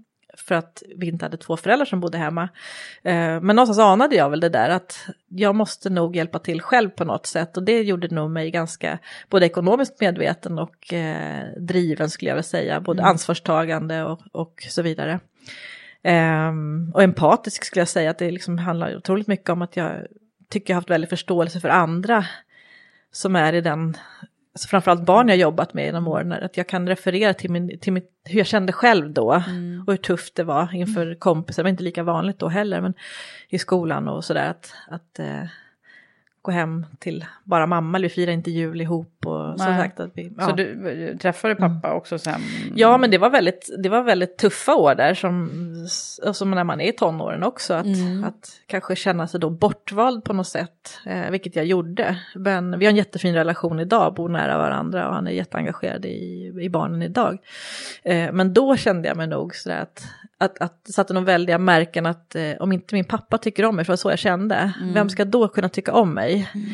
[0.47, 2.49] För att vi inte hade två föräldrar som bodde hemma.
[3.03, 6.89] Eh, men någonstans anade jag väl det där att jag måste nog hjälpa till själv
[6.89, 7.57] på något sätt.
[7.57, 12.43] Och det gjorde nog mig ganska både ekonomiskt medveten och eh, driven skulle jag vilja
[12.43, 12.81] säga.
[12.81, 13.09] Både mm.
[13.09, 15.19] ansvarstagande och, och så vidare.
[16.49, 20.07] Um, och empatisk skulle jag säga att det liksom handlar otroligt mycket om att jag
[20.49, 22.25] tycker jag haft väldigt förståelse för andra
[23.11, 23.97] som är i den
[24.53, 27.93] alltså framförallt barn jag jobbat med genom åren, att jag kan referera till, min, till
[27.93, 29.83] mitt, hur jag kände själv då mm.
[29.87, 32.93] och hur tufft det var inför kompisar, det var inte lika vanligt då heller, men
[33.49, 35.43] i skolan och sådär att, att eh,
[36.43, 39.25] gå hem till bara mamma, eller vi firar inte jul ihop.
[39.25, 40.45] Och så sagt att vi, ja.
[40.45, 41.97] så du träffade pappa mm.
[41.97, 42.41] också sen?
[42.75, 45.49] Ja, men det var väldigt, det var väldigt tuffa år där, som,
[46.33, 47.73] som när man är i tonåren också.
[47.73, 48.23] Att, mm.
[48.23, 52.17] att kanske känna sig då bortvald på något sätt, eh, vilket jag gjorde.
[52.35, 56.53] Men vi har en jättefin relation idag, bor nära varandra och han är jätteengagerad i,
[56.61, 57.37] i barnen idag.
[58.03, 60.03] Eh, men då kände jag mig nog sådär att
[60.43, 63.85] att, att satte de väldiga märken att eh, om inte min pappa tycker om mig,
[63.85, 64.93] för det var så jag kände, mm.
[64.93, 66.49] vem ska då kunna tycka om mig?
[66.53, 66.67] Mm.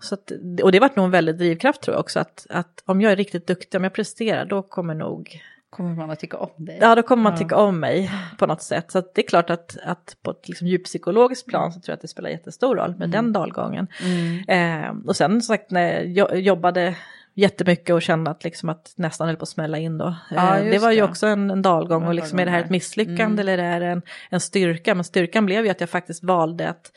[0.00, 3.00] Så att, och det var nog en väldig drivkraft tror jag också, att, att om
[3.00, 5.40] jag är riktigt duktig, om jag presterar, då kommer nog...
[5.70, 6.78] Kommer man att tycka om dig?
[6.80, 7.38] Ja, då kommer man ja.
[7.38, 8.90] tycka om mig på något sätt.
[8.90, 12.02] Så det är klart att, att på ett liksom djuppsykologiskt plan så tror jag att
[12.02, 13.10] det spelar jättestor roll med mm.
[13.10, 13.86] den dalgången.
[14.04, 14.84] Mm.
[14.84, 16.96] Eh, och sen som sagt när jag jobbade
[17.40, 20.16] jättemycket och kände att, liksom att nästan höll på att smälla in då.
[20.30, 22.70] Ja, eh, det var ju också en, en dalgång och liksom är det här ett
[22.70, 23.38] misslyckande mm.
[23.38, 24.94] eller är det en, en styrka?
[24.94, 26.92] Men styrkan blev ju att jag faktiskt valde att,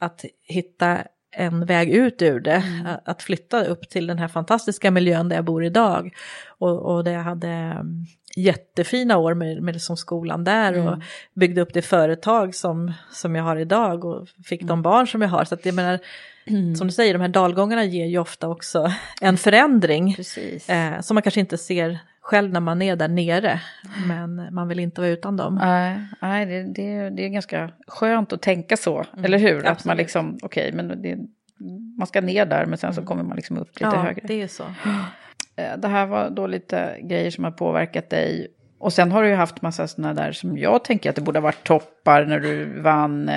[0.00, 0.98] att hitta
[1.36, 2.96] en väg ut ur det, mm.
[3.04, 6.14] att flytta upp till den här fantastiska miljön där jag bor idag.
[6.48, 8.04] Och, och där jag hade mm,
[8.36, 10.86] jättefina år med, med som skolan där mm.
[10.86, 11.02] och
[11.34, 14.82] byggde upp det företag som, som jag har idag och fick de mm.
[14.82, 15.44] barn som jag har.
[15.44, 15.98] Så att jag menar,
[16.46, 16.74] Mm.
[16.74, 20.16] Som du säger, de här dalgångarna ger ju ofta också en förändring.
[20.68, 23.60] Eh, som man kanske inte ser själv när man är där nere.
[24.06, 25.54] Men man vill inte vara utan dem.
[25.54, 29.24] Nej, nej det, det, det är ganska skönt att tänka så, mm.
[29.24, 29.56] eller hur?
[29.56, 29.66] Absolut.
[29.66, 31.18] Att man liksom, okej, okay, men det,
[31.98, 33.06] man ska ner där men sen så mm.
[33.06, 34.26] kommer man liksom upp lite ja, högre.
[34.26, 34.64] det är så.
[35.56, 38.48] Eh, det här var då lite grejer som har påverkat dig.
[38.78, 41.38] Och sen har du ju haft massa sådana där som jag tänker att det borde
[41.38, 43.28] ha varit toppar när du vann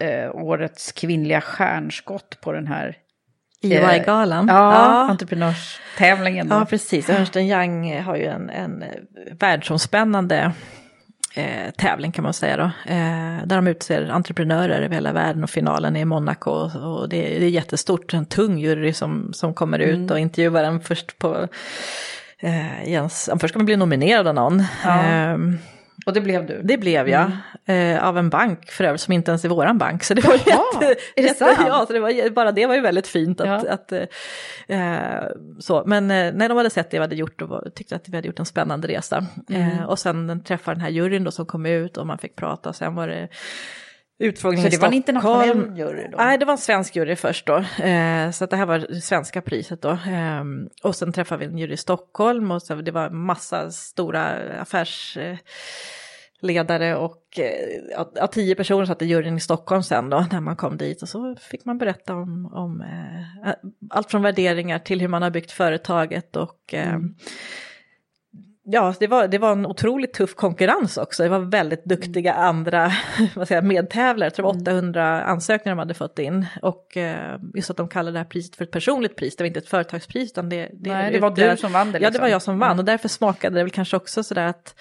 [0.00, 2.96] eh, eh, årets kvinnliga stjärnskott på den här
[3.62, 4.48] EY-galan.
[4.48, 6.48] Ja, ja, entreprenörstävlingen.
[6.50, 7.10] Ja, precis.
[7.10, 8.84] Ernst Young har ju en, en
[9.38, 10.52] världsomspännande
[11.34, 12.92] eh, tävling kan man säga då.
[12.92, 16.50] Eh, där de utser entreprenörer över hela världen och finalen är i Monaco.
[16.50, 20.10] Och det, det är jättestort, en tung jury som, som kommer ut mm.
[20.10, 21.48] och intervjuar den först på
[22.38, 24.64] eh, Jens, först ska man bli nominerad av någon.
[24.84, 25.04] Ja.
[25.04, 25.38] Eh,
[26.06, 26.62] och det blev du?
[26.62, 27.32] Det blev jag.
[27.66, 27.96] Mm.
[27.96, 30.04] Eh, av en bank för övrigt som inte ens är våran bank.
[30.04, 31.58] Så det var Jaha, jätte, är det sant?
[31.66, 33.40] Ja, så det var, bara det var ju väldigt fint.
[33.40, 33.72] Att, ja.
[33.72, 35.22] att eh,
[35.58, 35.82] så.
[35.86, 38.28] Men eh, när de hade sett det vi hade gjort och tyckte att vi hade
[38.28, 39.26] gjort en spännande resa.
[39.50, 39.70] Mm.
[39.70, 42.68] Eh, och sen träffade den här juryn då som kom ut och man fick prata.
[42.68, 43.28] Och sen var det
[44.18, 46.16] utfrågning Så det var en internationell jury då?
[46.16, 47.56] Nej, det var en svensk jury först då.
[47.84, 49.90] Eh, så det här var svenska priset då.
[49.90, 50.44] Eh,
[50.82, 54.28] och sen träffade vi en jury i Stockholm och så, det var massa stora
[54.60, 57.44] affärsledare och eh,
[58.14, 61.08] ja, tio personer satt i juryn i Stockholm sen då när man kom dit och
[61.08, 63.22] så fick man berätta om, om eh,
[63.90, 67.14] allt från värderingar till hur man har byggt företaget och eh, mm
[68.68, 71.22] ja, det var, det var en otroligt tuff konkurrens också.
[71.22, 72.46] Det var väldigt duktiga mm.
[72.46, 72.92] andra
[73.34, 74.26] vad säger, medtävlare.
[74.26, 75.30] Jag tror det var 800 mm.
[75.30, 76.46] ansökningar de hade fått in.
[76.62, 79.36] Och eh, just att de kallade det här priset för ett personligt pris.
[79.36, 80.70] Det var inte ett företagspris utan det...
[80.72, 81.98] det Nej, det var du som vann det.
[81.98, 82.04] Liksom.
[82.04, 82.78] Ja, det var jag som vann.
[82.78, 84.74] Och därför smakade det väl kanske också sådär att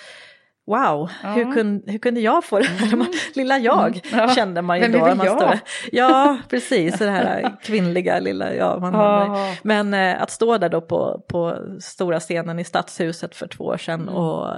[0.68, 1.30] wow, ja.
[1.30, 2.94] hur, kunde, hur kunde jag få det här?
[2.94, 3.08] Mm.
[3.36, 4.02] Lilla jag mm.
[4.12, 4.28] ja.
[4.36, 5.06] kände man ju Vem då.
[5.06, 5.60] Vem jag?
[5.92, 8.82] Ja, precis, det här kvinnliga lilla jag.
[8.82, 9.56] Man ja.
[9.64, 13.78] Men äh, att stå där då på, på stora scenen i Stadshuset för två år
[13.78, 14.16] sedan mm.
[14.16, 14.54] och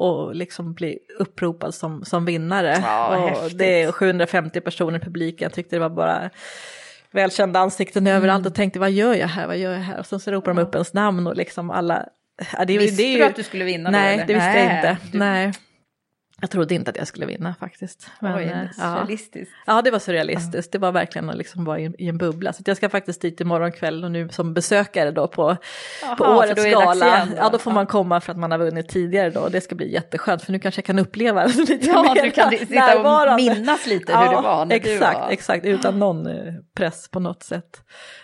[0.00, 2.78] och liksom bli uppropad som, som vinnare.
[2.82, 6.30] Ja, och det är 750 personer i publiken, jag tyckte det var bara
[7.10, 9.98] välkända ansikten överallt och tänkte vad gör jag här, vad gör jag här?
[9.98, 12.06] Och sen så ropar de upp ens namn och liksom alla...
[12.52, 14.26] Ja, det, Visste det ju, du att du skulle vinna då, Nej, eller?
[14.26, 14.96] det visste Nej, jag inte.
[15.12, 15.52] du- Nej.
[16.40, 18.10] Jag trodde inte att jag skulle vinna faktiskt.
[18.20, 18.82] Men, Oj, eh, är ja.
[18.82, 19.54] surrealistiskt.
[19.66, 20.72] Ja, det var surrealistiskt.
[20.72, 22.52] Det var verkligen att liksom vara i, i en bubbla.
[22.52, 25.56] Så jag ska faktiskt dit imorgon kväll och nu som besökare då på, på
[26.02, 27.24] Jaha, för årets då gala.
[27.30, 27.36] då.
[27.36, 29.40] Ja, då får man komma för att man har vunnit tidigare då.
[29.40, 32.30] Och det ska bli jätteskönt för nu kanske jag kan uppleva lite Ja, mer du
[32.30, 36.26] kan sitta och minnas lite hur det var när du exakt, var- exakt, utan någon
[36.26, 37.82] eh, press på något sätt.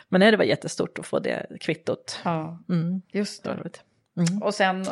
[0.08, 2.20] Men nej, det var jättestort att få det kvittot.
[2.24, 3.02] Ja, Mm.
[3.12, 3.50] just det.
[4.16, 4.42] Mm.
[4.42, 4.86] Och sen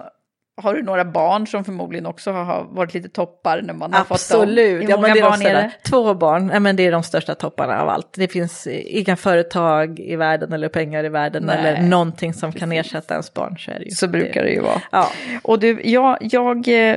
[0.56, 4.10] har du några barn som förmodligen också har varit lite toppar när man har fått
[4.10, 4.80] Absolut, dem.
[4.80, 5.70] Hur ja, många men det är de är det?
[5.90, 8.12] Två barn, ja, men det är de största topparna av allt.
[8.12, 12.72] Det finns inga företag i världen eller pengar i världen Nej, eller någonting som kan
[12.72, 13.58] ersätta ens barn.
[13.58, 13.90] Så, ju.
[13.90, 14.82] Så brukar det ju vara.
[14.90, 15.08] Ja.
[15.42, 16.96] Och du, jag, jag eh,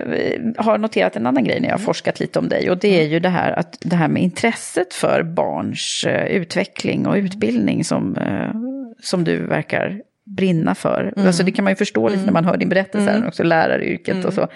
[0.58, 3.08] har noterat en annan grej när jag har forskat lite om dig och det är
[3.08, 8.18] ju det här, att, det här med intresset för barns eh, utveckling och utbildning som,
[8.18, 8.50] eh,
[9.04, 11.14] som du verkar brinna för.
[11.18, 14.26] Alltså det kan man ju förstå lite när man hör din berättelse, här, också läraryrket
[14.26, 14.48] och så.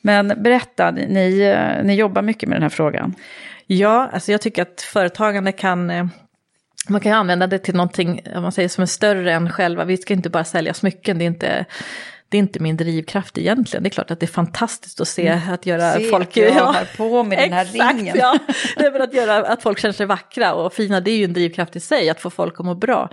[0.00, 3.14] Men berätta, ni, eh, ni jobbar mycket med den här frågan.
[3.66, 6.06] Ja, alltså jag tycker att företagande kan, eh,
[6.88, 9.84] man kan använda det till någonting, om man säger som är större än själva.
[9.84, 11.64] Vi ska inte bara sälja smycken, det är inte,
[12.30, 13.82] det är inte min drivkraft egentligen.
[13.82, 16.28] Det är klart att det är fantastiskt att se att göra Se folk...
[16.28, 18.16] att jag har på med den här exakt, ringen.
[18.18, 18.38] Ja,
[18.76, 21.24] det är väl att göra att folk känner sig vackra och fina, det är ju
[21.24, 23.10] en drivkraft i sig, att få folk att må bra.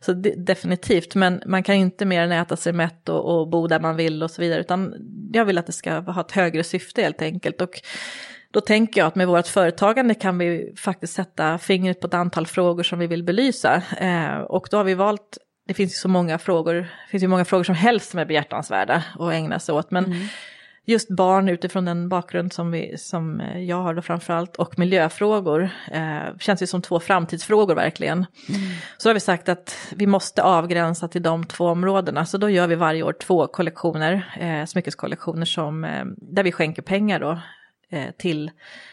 [0.00, 3.66] Så det, definitivt, men man kan inte mer än äta sig mätt och, och bo
[3.66, 4.94] där man vill och så vidare, utan
[5.32, 7.60] jag vill att det ska ha ett högre syfte helt enkelt.
[7.60, 7.80] Och
[8.50, 12.46] då tänker jag att med vårt företagande kan vi faktiskt sätta fingret på ett antal
[12.46, 13.82] frågor som vi vill belysa.
[14.00, 15.38] Eh, och då har vi valt,
[15.68, 18.24] det finns ju så många frågor, det finns ju många frågor som helst som är
[18.24, 19.90] behjärtansvärda att ägna sig åt.
[19.90, 20.14] Men
[20.84, 25.70] just barn utifrån den bakgrund som, vi, som eh, jag har då framförallt och miljöfrågor
[25.92, 28.26] eh, känns ju som två framtidsfrågor verkligen.
[28.96, 32.26] Så då har vi sagt att vi måste avgränsa till de två områdena.
[32.26, 36.82] Så då gör vi varje år två kollektioner, eh, smyckeskollektioner som, eh, där vi skänker
[36.82, 37.38] pengar då
[38.16, 38.50] till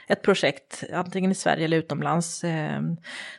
[0.08, 2.82] ett projekt, antingen i Sverige eller utomlands, eh,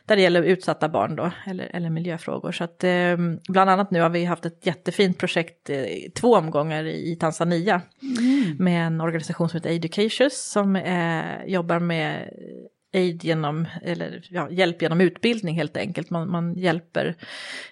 [0.05, 2.51] där det gäller utsatta barn då, eller, eller miljöfrågor.
[2.51, 3.17] Så att eh,
[3.49, 5.85] bland annat nu har vi haft ett jättefint projekt eh,
[6.15, 7.81] två omgångar i, Tanzania
[8.59, 12.29] med en organisation som heter Educatious som eh, jobbar med
[12.93, 16.09] aid genom, eller ja, hjälp genom utbildning helt enkelt.
[16.09, 17.15] Man, man hjälper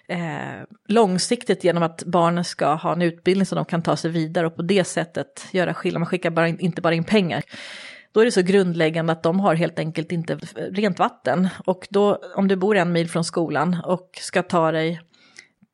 [0.08, 4.46] eh, långsiktigt genom att barnen ska ha en utbildning så de kan ta sig vidare
[4.46, 6.00] och på det sättet göra skillnad.
[6.00, 7.42] Man skickar bara in, inte bara in pengar.
[8.12, 10.38] Då är det så grundläggande att de har helt enkelt inte
[10.70, 11.48] rent vatten.
[11.64, 15.00] Och då, om du bor en mil från skolan och ska ta dig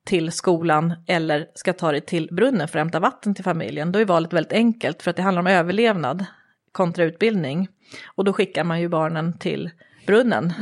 [0.05, 3.99] till skolan eller ska ta dig till brunnen för att hämta vatten till familjen, då
[3.99, 6.26] är valet väldigt enkelt för att det handlar om överlevnad
[6.73, 7.68] kontra utbildning.
[8.14, 9.70] Och då skickar man ju barnen till
[10.07, 10.53] brunnen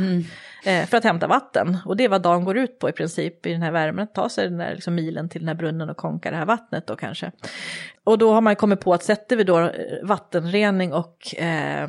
[0.64, 1.78] eh, för att hämta vatten.
[1.84, 4.14] Och det är vad dagen går ut på i princip i den här värmen, att
[4.14, 6.86] ta sig den där liksom, milen till den här brunnen och konka det här vattnet
[6.86, 7.32] då kanske.
[8.04, 9.70] Och då har man kommit på att sätter vi då eh,
[10.02, 11.88] vattenrening och eh,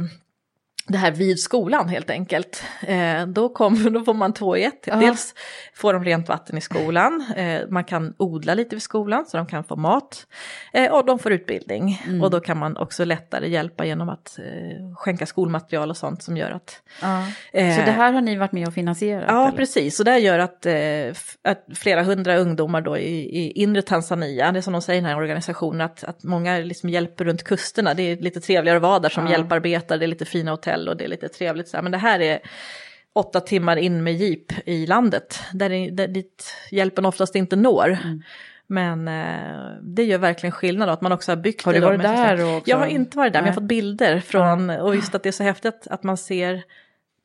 [0.91, 2.63] det här vid skolan helt enkelt.
[2.87, 4.83] Eh, då, kommer, då får man två i ett.
[4.83, 5.33] Dels
[5.73, 9.45] får de rent vatten i skolan, eh, man kan odla lite vid skolan så de
[9.45, 10.27] kan få mat.
[10.73, 12.01] Eh, och de får utbildning.
[12.07, 12.21] Mm.
[12.23, 16.37] Och då kan man också lättare hjälpa genom att eh, skänka skolmaterial och sånt som
[16.37, 16.81] gör att...
[17.53, 19.25] Eh, Så det här har ni varit med och finansierat?
[19.27, 19.57] Ja, eller?
[19.57, 19.99] precis.
[19.99, 20.73] Och det gör att, eh,
[21.43, 25.01] att flera hundra ungdomar då i, i inre Tanzania, det är som de säger i
[25.01, 27.93] den här organisationen, att, att många liksom hjälper runt kusterna.
[27.93, 29.31] Det är lite trevligare att vara där som Ja.
[29.31, 31.67] hjälparbetare, det är lite fina hotell och det är lite trevligt.
[31.67, 31.81] Så här.
[31.81, 32.39] Men det här är
[33.13, 37.97] åtta timmar in med jeep i landet, där, det, där dit hjälpen oftast inte når.
[38.03, 38.21] Mm.
[38.67, 42.01] Men eh, det gör verkligen skillnad att man också har byggt Har du det varit
[42.01, 42.69] där också?
[42.69, 43.63] Jag har inte varit där, men jag har Nej.
[43.63, 46.63] fått bilder från, och just att det är så häftigt att man ser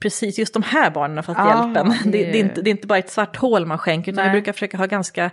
[0.02, 1.94] precis just de här barnen har fått Ja, hjälpen.
[2.04, 4.32] Det, det- är inte, det är inte bara ett svart hål man skänker, utan Nej.
[4.32, 5.30] vi brukar försöka ha ganska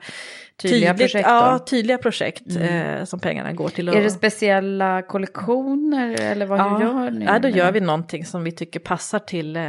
[0.62, 2.98] Tydliga tydligt, projekt ja, tydliga projekt Mm.
[2.98, 3.90] eh, som pengarna går till.
[3.90, 7.26] Är det och- speciella kollektioner eller vad hur gör ni?
[7.26, 9.64] Ja, då gör vi någonting som vi tycker passar till, eh,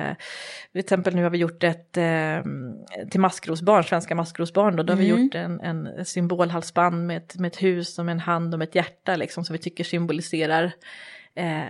[0.72, 2.04] till exempel nu har vi gjort ett eh,
[3.10, 5.22] till maskrosbarn, svenska maskrosbarn då, då har vi Mm.
[5.24, 8.68] gjort en, en symbolhalsband med ett, med ett hus och med en hand och med
[8.68, 10.72] ett hjärta liksom som vi tycker symboliserar
[11.36, 11.62] eh,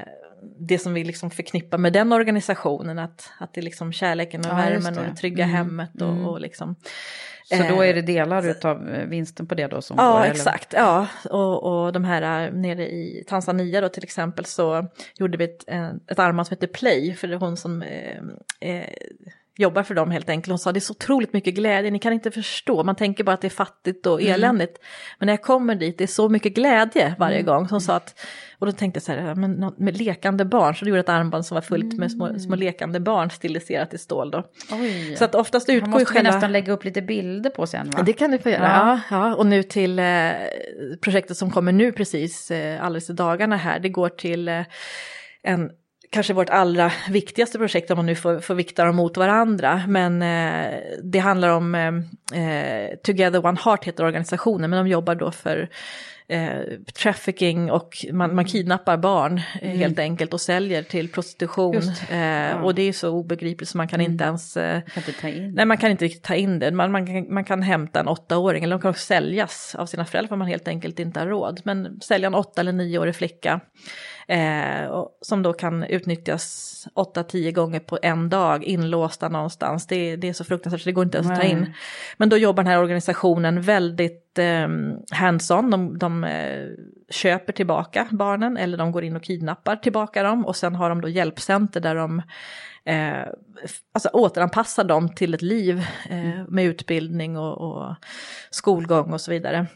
[0.59, 4.47] det som vi liksom förknippar med den organisationen, att, att det är liksom kärleken och
[4.51, 5.17] Ja, värmen och det.
[5.17, 5.57] trygga Mm.
[5.57, 6.27] hemmet och, Mm.
[6.27, 6.77] och liksom.
[7.49, 10.07] Så då eh, är det delar av vinsten på det då som går?
[10.07, 10.35] Ja, eller?
[10.35, 10.73] exakt.
[10.73, 14.89] Ja, och, och de här eh, nere i Tanzania då till exempel så
[15.19, 15.65] gjorde vi ett,
[16.11, 18.17] ett armband som heter Play, för det är hon som eh,
[18.61, 18.89] eh,
[19.57, 20.51] jobbar för dem helt enkelt.
[20.51, 22.85] Hon sa det är så otroligt mycket glädje, ni kan inte förstå.
[22.85, 24.33] Man tänker bara att det är fattigt och Mm.
[24.35, 24.79] eländigt.
[25.19, 27.47] Men när jag kommer dit, det är så mycket glädje varje Mm.
[27.47, 27.69] gång.
[27.69, 28.21] Så hon sa att,
[28.59, 31.09] och då tänkte jag så här, men något med lekande barn, så du gjorde ett
[31.09, 34.43] armband som var fullt med små, små lekande barn stiliserat i stål då.
[34.73, 35.17] Oj.
[35.17, 36.31] Så att oftast utgår ju måste själva...
[36.31, 38.03] nästan lägga upp lite bilder på sen va?
[38.03, 38.63] Det kan du få göra.
[38.63, 39.01] Ja.
[39.11, 39.29] Ja.
[39.29, 40.05] Ja, och nu till eh,
[41.01, 43.79] projektet som kommer nu precis eh, alldeles i dagarna här.
[43.79, 44.61] Det går till eh,
[45.43, 45.71] en
[46.11, 49.83] kanske vårt allra viktigaste projekt om man nu får, får vikta dem mot varandra.
[49.89, 55.15] Men eh, det handlar om eh, eh, Together One Heart heter organisationen, men de jobbar
[55.15, 55.69] då för
[56.29, 56.49] eh,
[57.03, 59.79] trafficking och man, man kidnappar barn eh, Mm.
[59.79, 61.77] helt enkelt och säljer till prostitution.
[62.11, 62.63] Eh, Ja.
[62.63, 64.57] Och det är så obegripligt så man kan inte ens...
[64.57, 65.53] Eh, Kan inte ta in.
[65.55, 66.71] Nej, man kan inte riktigt ta in det.
[66.71, 70.05] Man, man, kan, man kan hämta en åttaåring eller de kan också säljas av sina
[70.05, 71.61] föräldrar för man helt enkelt inte har råd.
[71.65, 73.61] Men sälja en åtta eller nioårig flicka
[74.29, 79.87] eh, som då kan utnyttjas åtta, tio gånger på en dag inlåsta någonstans.
[79.87, 81.75] Det, det är så fruktansvärt så det går inte ens att ta in.
[82.17, 84.69] Men då jobbar den här organisationen väldigt eh,
[85.11, 85.71] hands-on.
[85.71, 86.67] De, de eh,
[87.11, 91.01] köper tillbaka barnen eller de går in och kidnappar tillbaka dem och sen har de
[91.01, 92.23] då hjälpcenter där de
[92.85, 93.27] eh,
[93.93, 97.95] alltså återanpassa dem till ett liv eh, med utbildning och, och
[98.51, 99.67] skolgång och så vidare.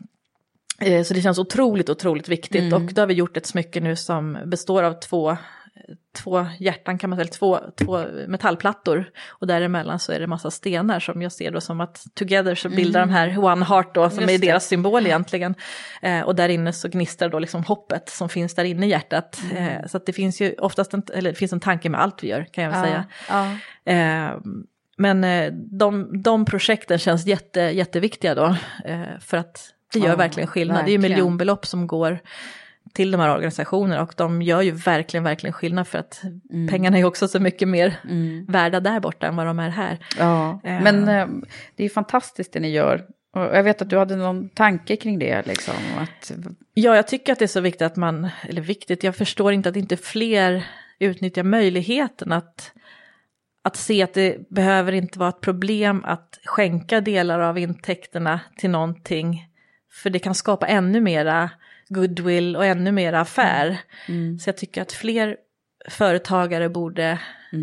[0.81, 2.73] Eh, så det känns otroligt, otroligt viktigt Mm.
[2.87, 5.37] och då har vi gjort ett smycke nu som består av två
[6.17, 11.01] två hjärtan kan man säga, två, två metallplattor och däremellan så är det massa stenar
[11.01, 14.19] som jag ser då som att together så bildar de här One Heart då som
[14.19, 14.29] Mm.
[14.31, 14.53] Just är det.
[14.53, 15.55] deras symbol egentligen.
[16.03, 19.41] Eh, och där inne så gnistrar då liksom hoppet som finns där inne i hjärtat.
[19.51, 19.69] Mm.
[19.69, 22.23] Eh, så att det finns ju oftast en, eller det finns en tanke med allt
[22.25, 23.05] vi gör kan jag väl säga.
[23.29, 23.47] Ja.
[23.93, 24.37] Eh,
[24.97, 28.57] men eh, de, de projekten känns jätte, jätteviktiga då.
[28.85, 30.85] Eh, för att det gör Ja, verkligen skillnad.
[30.85, 31.13] Det är ju verkligen.
[31.19, 32.19] miljonbelopp som går
[32.93, 36.21] till de här organisationerna och de gör ju verkligen, verkligen skillnad för att
[36.51, 36.69] Mm.
[36.69, 37.95] pengarna är också så mycket mer
[38.53, 39.99] värda där borta än vad de är här.
[40.19, 40.83] Ja, Eh.
[40.83, 41.27] men eh,
[41.77, 43.05] det är fantastiskt det ni gör.
[43.33, 45.75] Och jag vet att du hade någon tanke kring det, liksom.
[45.99, 46.33] Att,
[46.75, 49.69] Ja, jag tycker att det är så viktigt att man, eller viktigt, jag förstår inte
[49.69, 50.67] att inte fler
[50.99, 52.73] utnyttjar möjligheten att,
[53.65, 58.71] att se att det behöver inte vara ett problem att skänka delar av intäkterna till
[58.71, 59.49] någonting,
[59.93, 61.51] för det kan skapa ännu mera
[61.89, 63.79] goodwill och ännu mera affär.
[64.09, 64.39] Mm.
[64.39, 65.37] Så jag tycker att fler
[65.89, 67.19] företagare borde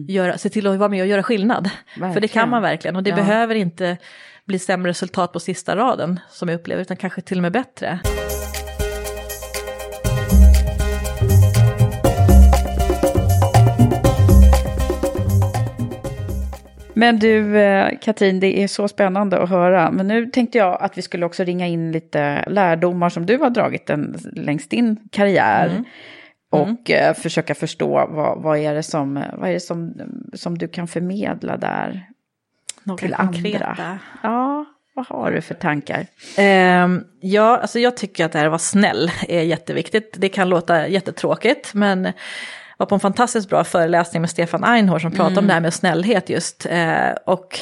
[0.07, 1.69] göra, se till att vara med och göra skillnad.
[1.93, 2.27] För det Verkligen.
[2.29, 3.15] kan man verkligen och det Ja.
[3.15, 3.97] behöver inte
[4.45, 7.99] bli sämre resultat på sista raden som jag upplever, utan kanske till och med bättre.
[16.95, 19.91] Men du, eh, Katrin, det är så spännande att höra.
[19.91, 23.49] Men nu tänkte jag att vi skulle också ringa in lite lärdomar som du har
[23.49, 25.67] dragit en, längs din karriär.
[25.67, 25.83] Mm.
[26.51, 29.93] Och eh, försöka förstå vad, vad är det, som, vad är det som,
[30.33, 32.07] som du kan förmedla där
[32.83, 33.65] Några till konkreta.
[33.65, 33.99] andra.
[34.23, 34.65] Ja,
[34.95, 36.05] vad har du för tankar?
[36.37, 40.15] Ehm, ja, alltså jag tycker att det här att vara snäll är jätteviktigt.
[40.17, 42.11] Det kan låta jättetråkigt, men
[42.77, 45.73] var på en fantastiskt bra föreläsning med Stefan Einhorn som pratade om det här med
[45.73, 46.65] snällhet just.
[46.65, 47.59] Eh, och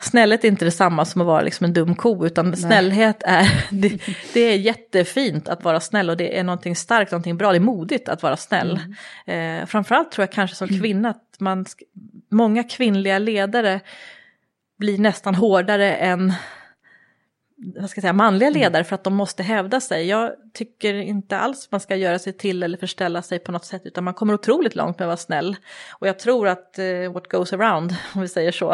[0.00, 4.00] snällhet är inte detsamma som att vara liksom en dum ko, utan snällhet är, det,
[4.32, 7.60] det är jättefint att vara snäll och det är någonting starkt, någonting bra, det är
[7.60, 8.80] modigt att vara snäll.
[9.26, 11.66] Eh, framförallt tror jag kanske som kvinna att man,
[12.30, 13.80] många kvinnliga ledare
[14.78, 16.32] blir nästan hårdare än
[17.56, 20.06] vad ska jag säga, manliga ledare för att de måste hävda sig.
[20.06, 23.82] Jag tycker inte alls man ska göra sig till eller förställa sig på något sätt
[23.84, 25.56] utan man kommer otroligt långt med att vara snäll.
[25.92, 28.72] Och jag tror att eh, what goes around, om vi säger så,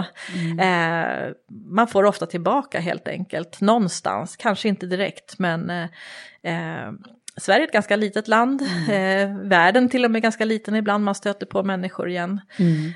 [0.60, 1.32] eh,
[1.70, 5.88] man får ofta tillbaka helt enkelt någonstans, kanske inte direkt men eh,
[6.42, 6.92] eh,
[7.36, 11.14] Sverige är ett ganska litet land, eh, världen till och med ganska liten ibland, man
[11.14, 12.40] stöter på människor igen.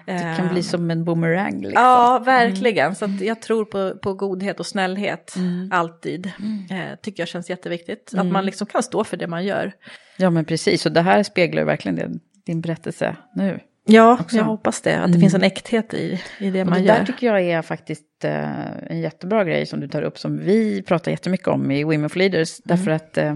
[0.07, 1.61] Det kan bli som en boomerang.
[1.61, 1.83] Liksom.
[1.83, 2.95] Ja, verkligen.
[2.95, 5.35] Så att jag tror på, på godhet och snällhet
[5.71, 6.27] alltid.
[6.71, 8.13] Eh, tycker jag känns jätteviktigt.
[8.17, 9.73] Att man liksom kan stå för det man gör.
[10.17, 10.87] Ja, men precis.
[10.87, 12.11] Och det här speglar ju verkligen det,
[12.47, 13.61] din berättelse nu.
[13.87, 14.37] Ja, Också.
[14.37, 15.01] jag hoppas det.
[15.01, 16.95] Att det finns en äkthet i, i det Och man det gör.
[16.99, 20.83] där tycker jag är faktiskt eh, en jättebra grej som du tar upp, som vi
[20.83, 22.59] pratar jättemycket om i Women for Leaders.
[22.65, 23.35] Därför att eh,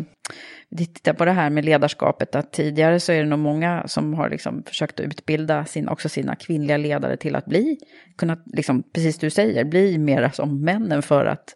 [0.71, 4.15] vi tittar på det här med ledarskapet, att tidigare så är det nog många som
[4.15, 7.79] har liksom försökt utbilda sin, också sina kvinnliga ledare till att bli,
[8.19, 11.55] kunna, liksom, precis du säger, bli mera som männen för att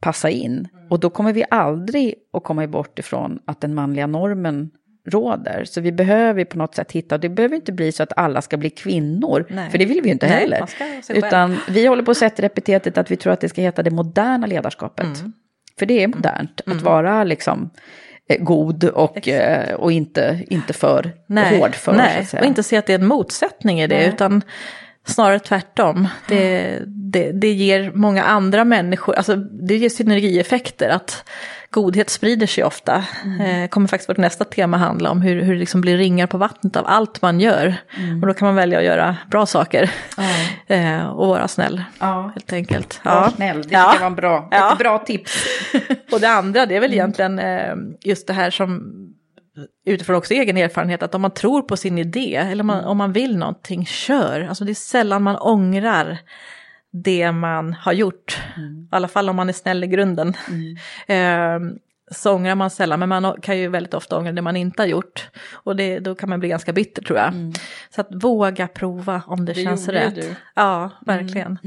[0.00, 0.68] passa in.
[0.90, 4.70] Och då kommer vi aldrig att komma bort ifrån att den manliga normen
[5.06, 5.64] råder.
[5.64, 8.42] Så vi behöver på något sätt hitta, och det behöver inte bli så att alla
[8.42, 9.70] ska bli kvinnor, Nej.
[9.70, 10.68] för det vill vi ju inte Nej, heller.
[11.08, 13.90] Utan vi håller på att sätta epitetet att vi tror att det ska heta det
[13.90, 15.06] moderna ledarskapet.
[15.06, 15.32] Mm.
[15.78, 17.70] För det är modernt att vara liksom
[18.28, 21.12] eh, god och, eh, och inte, inte för
[21.58, 21.92] hård för.
[21.92, 22.26] nej.
[22.40, 24.08] och inte se att det är en motsättning i det, Nej.
[24.08, 24.42] utan
[25.06, 26.08] Snarare tvärtom.
[26.28, 30.88] Det, det, det ger många andra människor, alltså det ger synergieffekter.
[30.88, 31.24] att
[31.70, 33.04] godhet sprider sig ofta.
[33.24, 33.40] Mm.
[33.40, 36.38] Eh, kommer faktiskt vårt nästa tema handla om hur, hur det liksom blir ringar på
[36.38, 37.74] vattnet av allt man gör.
[37.98, 38.20] Mm.
[38.20, 39.90] Och då kan man välja att göra bra saker.
[40.18, 40.30] Mm.
[40.68, 42.30] Eh, och vara snäll, ja.
[42.34, 43.00] helt enkelt.
[43.04, 43.32] Var ja.
[43.36, 43.96] snäll, det ja.
[44.00, 44.72] var bra, ja.
[44.72, 45.44] ett bra tips.
[46.12, 46.98] och det andra, det är väl mm.
[46.98, 48.82] egentligen eh, just det här som
[49.86, 52.90] utifrån också egen erfarenhet, att om man tror på sin idé eller man, mm.
[52.90, 54.40] om man vill någonting, kör.
[54.40, 56.18] Alltså det är sällan man ångrar
[56.90, 58.40] det man har gjort.
[58.56, 58.82] Mm.
[58.82, 60.36] I alla fall om man är snäll i grunden.
[60.48, 60.76] Mm.
[61.06, 61.78] Eh,
[62.10, 64.86] så ångrar man sällan, men man kan ju väldigt ofta ångra det man inte har
[64.86, 65.28] gjort.
[65.52, 67.28] Och det, då kan man bli ganska bitter tror jag.
[67.28, 67.52] Mm.
[67.90, 70.14] Så att våga prova om det, det känns rätt.
[70.14, 70.34] Du.
[70.54, 71.58] Ja, verkligen.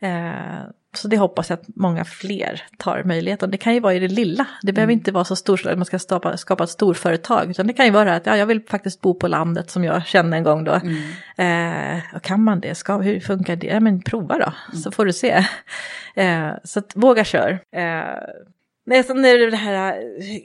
[0.00, 0.26] Mm.
[0.26, 0.62] Eh,
[0.94, 3.50] så det hoppas jag att många fler tar möjligheten.
[3.50, 4.46] Det kan ju vara i det lilla.
[4.62, 5.00] Det behöver mm.
[5.00, 7.50] inte vara så stort att man ska skapa, skapa ett storföretag.
[7.50, 10.06] Utan det kan ju vara att ja, jag vill faktiskt bo på landet som jag
[10.06, 10.80] kände en gång då.
[11.36, 11.96] Mm.
[11.96, 12.74] Eh, kan man det?
[12.74, 13.66] Ska, hur funkar det?
[13.66, 14.82] Ja, men prova då, mm.
[14.82, 15.44] så får du se.
[16.14, 17.50] Eh, så att, våga kör.
[17.50, 18.02] Eh,
[18.86, 19.94] nej, sen är det det här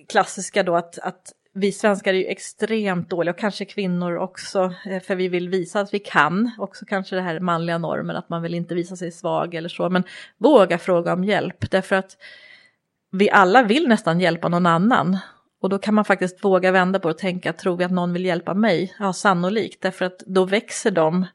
[0.10, 5.02] klassiska då att, att vi svenskar är ju extremt dåliga och kanske kvinnor också, eh,
[5.02, 6.52] för vi vill visa att vi kan.
[6.58, 9.90] Också kanske det här manliga normen att man vill inte visa sig svag eller så,
[9.90, 10.04] men
[10.38, 12.18] våga fråga om hjälp därför att
[13.12, 15.18] vi alla vill nästan hjälpa någon annan.
[15.62, 18.14] Och då kan man faktiskt våga vända på det och tänka, tror vi att någon
[18.14, 18.96] vill hjälpa mig?
[19.00, 21.26] Ja, sannolikt, därför att då växer de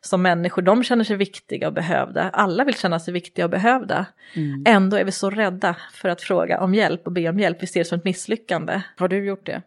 [0.00, 2.30] som människor, de känner sig viktiga och behövda.
[2.30, 4.06] Alla vill känna sig viktiga och behövda.
[4.34, 4.64] Mm.
[4.66, 7.62] Ändå är vi så rädda för att fråga om hjälp och be om hjälp.
[7.62, 8.82] Vi ser det som ett misslyckande.
[8.96, 9.62] Har du gjort det?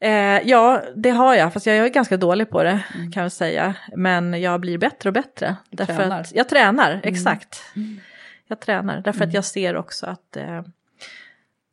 [0.00, 3.12] Eh, ja, det har jag, fast jag är ganska dålig på det mm.
[3.12, 3.74] kan jag säga.
[3.96, 5.56] Men jag blir bättre och bättre.
[5.70, 6.26] Därför tränar.
[6.32, 7.00] Jag tränar, mm.
[7.04, 7.62] exakt.
[7.76, 8.00] Mm.
[8.46, 9.34] Jag tränar, därför att mm.
[9.34, 10.62] jag ser också att eh,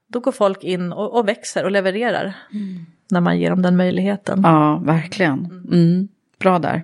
[0.07, 2.33] då går folk in och, och växer och levererar.
[2.53, 2.85] Mm.
[3.11, 4.41] När man ger dem den möjligheten.
[4.43, 5.45] Ja, verkligen.
[5.71, 6.07] Mm.
[6.39, 6.83] Bra där.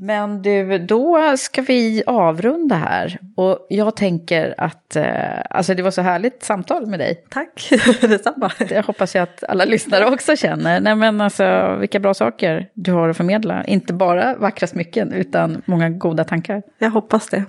[0.00, 3.18] Men du, då ska vi avrunda här.
[3.36, 7.24] Och jag tänker att, eh, alltså det var så härligt samtal med dig.
[7.28, 7.68] Tack,
[8.00, 8.50] detsamma.
[8.70, 10.80] Jag hoppas jag att alla lyssnare också känner.
[10.80, 13.64] Nej men alltså, vilka bra saker du har att förmedla.
[13.64, 16.62] Inte bara vackra smycken, utan många goda tankar.
[16.78, 17.44] Jag hoppas det.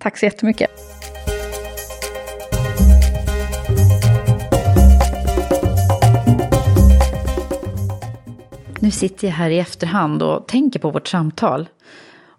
[0.00, 0.70] Tack så jättemycket.
[8.82, 11.68] Nu sitter jag här i efterhand och tänker på vårt samtal.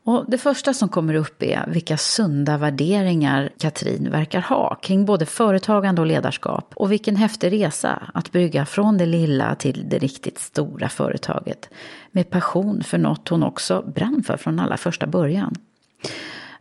[0.03, 5.25] Och det första som kommer upp är vilka sunda värderingar Katrin verkar ha kring både
[5.25, 6.73] företagande och ledarskap.
[6.75, 11.69] Och vilken häftig resa att bygga från det lilla till det riktigt stora företaget.
[12.11, 15.55] Med passion för något hon också brann för från allra första början.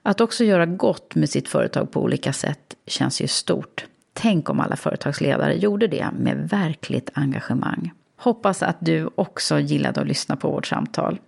[0.03, 3.87] Att också göra gott med sitt företag på olika sätt känns ju stort.
[4.12, 7.93] Tänk om alla företagsledare gjorde det med verkligt engagemang.
[8.22, 11.18] Hoppas att du också gillade att lyssna på vårt samtal.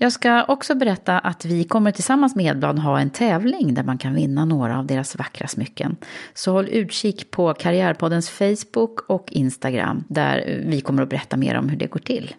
[0.00, 3.98] Jag ska också berätta att vi kommer tillsammans med Edblad ha en tävling där man
[3.98, 5.96] kan vinna några av deras vackra smycken.
[6.34, 11.68] Så håll utkik på Karriärpoddens Facebook och Instagram där vi kommer att berätta mer om
[11.68, 12.34] hur det går till.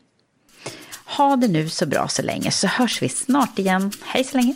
[1.18, 3.92] Ha det nu så bra så länge så hörs vi snart igen.
[4.06, 4.56] Hej så länge!